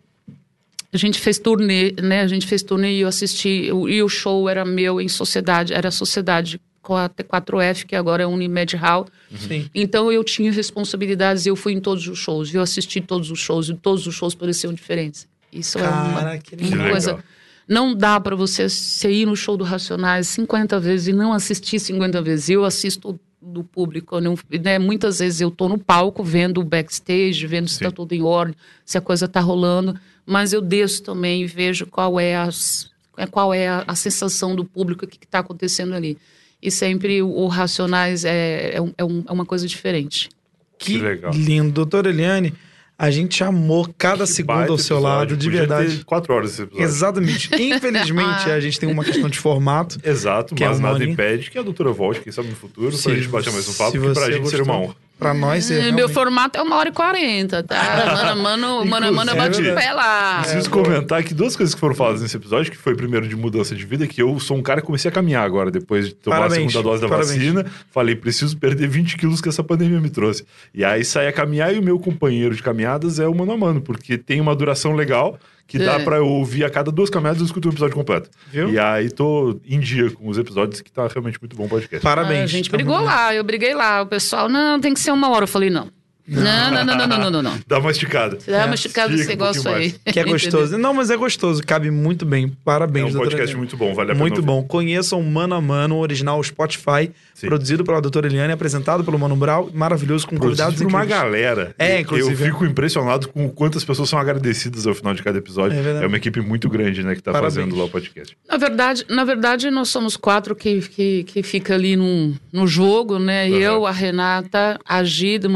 [0.96, 2.22] a gente fez turnê, né?
[2.22, 3.68] A gente fez turnê e eu assisti.
[3.68, 8.26] E o show era meu em sociedade, era sociedade com a T4F, que agora é
[8.26, 9.08] Unimed Hall.
[9.36, 9.70] Sim.
[9.76, 13.68] Então eu tinha responsabilidades, eu fui em todos os shows, eu assisti todos os shows,
[13.70, 15.28] e todos os shows pareciam diferentes.
[15.52, 17.24] Isso Cara, é uma, uma coisa.
[17.68, 21.80] Não dá para você, você ir no show do Racionais 50 vezes e não assistir
[21.80, 22.50] 50 vezes.
[22.50, 24.20] Eu assisto do público.
[24.20, 28.14] Não, né, muitas vezes eu estou no palco vendo o backstage, vendo se está tudo
[28.14, 32.36] em ordem, se a coisa está rolando, mas eu desço também e vejo qual é,
[32.36, 36.18] as, é, qual é a, a sensação do público, o que está acontecendo ali.
[36.62, 40.30] E sempre o, o Racionais é, é, um, é, é uma coisa diferente.
[40.78, 41.32] Que, que legal.
[41.32, 41.72] lindo.
[41.72, 42.54] Doutora Eliane,
[42.98, 45.02] a gente amou cada que segundo ao seu episódio.
[45.02, 45.98] lado, de Podia verdade.
[45.98, 46.86] Ter quatro horas esse episódio.
[46.86, 47.50] Exatamente.
[47.62, 50.00] Infelizmente, a gente tem uma questão de formato.
[50.04, 53.16] Exato, mas é nada impede que a doutora volte, quem sabe no futuro, se, pra
[53.16, 54.96] gente bater mais um papo, que pra gente seria uma honra.
[55.18, 55.96] Pra nós é, realmente...
[55.96, 58.36] Meu formato é uma hora e quarenta, tá?
[58.36, 60.42] Mano, mano, mano, mano, bate pé lá.
[60.42, 63.36] Preciso é, comentar que duas coisas que foram faladas nesse episódio, que foi primeiro de
[63.36, 66.16] mudança de vida, que eu sou um cara que comecei a caminhar agora, depois de
[66.16, 67.38] tomar parabéns, a segunda dose da parabéns.
[67.38, 67.66] vacina.
[67.92, 70.46] Falei, preciso perder 20 quilos que essa pandemia me trouxe.
[70.74, 73.58] E aí saí a caminhar e o meu companheiro de caminhadas é o mano a
[73.58, 76.04] mano, porque tem uma duração legal que dá é.
[76.04, 78.30] pra eu ouvir a cada duas caminhadas eu escuto um episódio completo.
[78.52, 78.70] Viu?
[78.70, 82.04] E aí tô em dia com os episódios que tá realmente muito bom o podcast.
[82.04, 82.42] Parabéns.
[82.42, 84.02] Ah, a gente brigou lá, eu briguei lá.
[84.02, 85.44] O pessoal, não, tem que ser uma hora.
[85.44, 85.90] Eu falei, não.
[86.28, 87.60] Não, não, não, não, não, não, não.
[87.68, 88.38] Dá uma esticada.
[88.48, 89.92] Dá uma esticada desse negócio aí.
[89.92, 90.78] Que é gostoso.
[90.78, 91.62] não, mas é gostoso.
[91.64, 92.50] Cabe muito bem.
[92.64, 94.64] Parabéns, É um podcast muito bom, vale a pena Muito bom.
[94.64, 97.48] Conheçam Mano a Mano, original Spotify, Sim.
[97.48, 101.76] produzido pela doutora Eliane, apresentado pelo Mano Brau, maravilhoso, com produzido convidados por uma galera.
[101.78, 102.32] É, inclusive.
[102.32, 105.78] Eu fico impressionado com quantas pessoas são agradecidas ao final de cada episódio.
[105.78, 107.56] É, é uma equipe muito grande, né, que tá Parabéns.
[107.56, 108.36] fazendo lá o podcast.
[108.50, 113.20] Na verdade, na verdade, nós somos quatro que, que, que fica ali no, no jogo,
[113.20, 113.48] né?
[113.48, 113.58] Uhum.
[113.58, 115.50] Eu, a Renata, a Gi do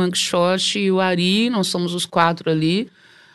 [0.60, 2.90] Monkshot e o Ari nós somos os quatro ali.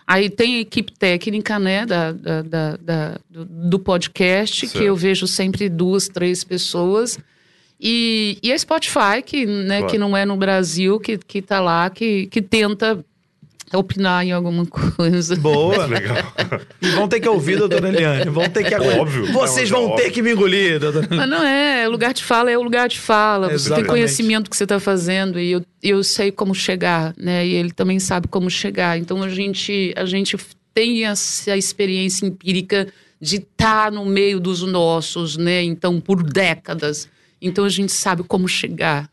[0.06, 4.78] Aí tem a equipe técnica, né, da, da, da, da do, do, podcast, certo.
[4.78, 7.18] que eu vejo sempre duas, três pessoas.
[7.80, 9.92] E, e a Spotify, que, né, claro.
[9.92, 13.02] que não é no Brasil, que, que tá lá, que, que tenta
[13.72, 15.36] opinar em alguma coisa.
[15.36, 15.86] Boa.
[15.86, 16.16] Legal.
[16.80, 18.30] E vão ter que ouvir, doutora Eliane.
[18.30, 19.00] Vão ter que aguentar.
[19.00, 19.32] Óbvio.
[19.32, 20.04] Vocês vão óbvio.
[20.04, 21.86] ter que me engolir, doutora Mas não é.
[21.88, 23.52] O lugar de fala é o lugar de fala.
[23.52, 23.62] Exatamente.
[23.62, 27.46] Você tem conhecimento que você está fazendo e eu, eu sei como chegar, né?
[27.46, 28.98] E ele também sabe como chegar.
[28.98, 30.36] Então a gente, a gente
[30.72, 32.88] tem essa experiência empírica
[33.20, 35.62] de estar tá no meio dos nossos, né?
[35.62, 37.08] Então, por décadas.
[37.46, 39.08] Então a gente sabe como chegar.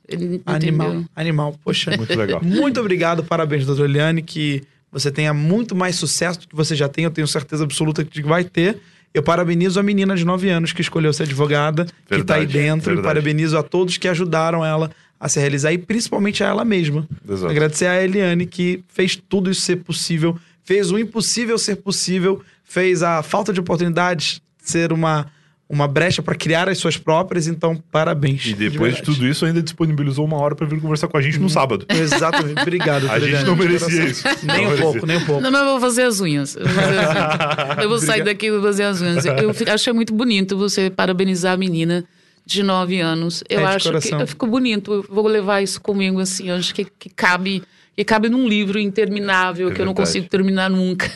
[0.46, 1.60] Animal, animal.
[1.64, 2.42] Poxa, muito legal.
[2.42, 6.88] Muito obrigado, parabéns, doutora Eliane, que você tenha muito mais sucesso do que você já
[6.88, 7.04] tem.
[7.04, 8.78] Eu tenho certeza absoluta que vai ter.
[9.14, 12.46] Eu parabenizo a menina de 9 anos que escolheu ser advogada, verdade, que está aí
[12.46, 12.96] dentro.
[12.96, 13.00] Verdade.
[13.00, 14.90] E parabenizo a todos que ajudaram ela
[15.20, 17.08] a se realizar e principalmente a ela mesma.
[17.30, 17.52] Exato.
[17.52, 23.04] Agradecer a Eliane que fez tudo isso ser possível, fez o impossível ser possível, fez
[23.04, 25.28] a falta de oportunidades ser uma
[25.72, 28.46] uma brecha para criar as suas próprias, então parabéns.
[28.46, 31.22] E depois de, de tudo isso, ainda disponibilizou uma hora para vir conversar com a
[31.22, 31.86] gente no hum, sábado.
[31.90, 33.10] Exatamente, obrigado.
[33.10, 34.24] a gente não merecia isso.
[34.44, 35.42] Nem um pouco, nem um pouco.
[35.42, 36.58] Não, mas eu vou fazer as unhas.
[36.58, 39.26] Eu vou, eu vou sair daqui e vou fazer as unhas.
[39.26, 42.04] Eu achei muito bonito você parabenizar a menina
[42.46, 43.42] de nove anos.
[43.50, 44.20] Eu é acho coração.
[44.20, 44.94] que ficou bonito.
[44.94, 46.50] Eu vou levar isso comigo assim.
[46.50, 47.64] Eu acho que, que cabe
[47.96, 49.82] que cabe num livro interminável é que verdade.
[49.82, 51.10] eu não consigo terminar nunca.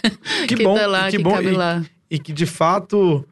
[0.47, 1.31] Que, que bom, tá lá, que, que bom.
[1.31, 1.83] cabe e, lá.
[2.09, 3.25] E que de fato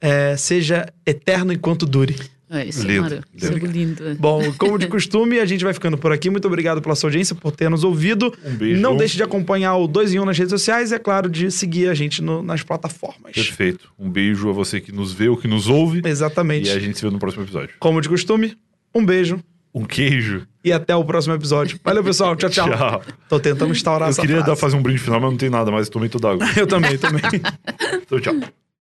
[0.00, 2.16] é, seja eterno enquanto dure.
[2.50, 3.66] É, isso Lindo, é, é lindo.
[3.66, 4.16] lindo.
[4.18, 6.30] Bom, como de costume, a gente vai ficando por aqui.
[6.30, 8.32] Muito obrigado pela sua audiência, por ter nos ouvido.
[8.42, 8.80] Um beijo.
[8.80, 11.50] Não deixe de acompanhar o 2 em 1 nas redes sociais e, é claro, de
[11.50, 13.32] seguir a gente no- nas plataformas.
[13.34, 13.90] Perfeito.
[13.98, 16.00] Um beijo a você que nos vê ou que nos ouve.
[16.06, 16.68] Exatamente.
[16.68, 17.74] E a gente se vê no próximo episódio.
[17.78, 18.56] Como de costume,
[18.94, 19.38] um beijo
[19.74, 20.46] Um queijo.
[20.64, 21.78] e até o próximo episódio.
[21.84, 22.34] Valeu, pessoal.
[22.34, 22.70] Tchau, tchau.
[22.70, 23.02] Tchau.
[23.28, 24.60] Tô tentando instaurar Eu essa queria dar, frase.
[24.62, 25.90] fazer um brinde final, mas não tem nada mais.
[25.90, 26.46] Tomei toda água.
[26.56, 27.20] Eu também, também.
[28.00, 28.34] Então, tchau.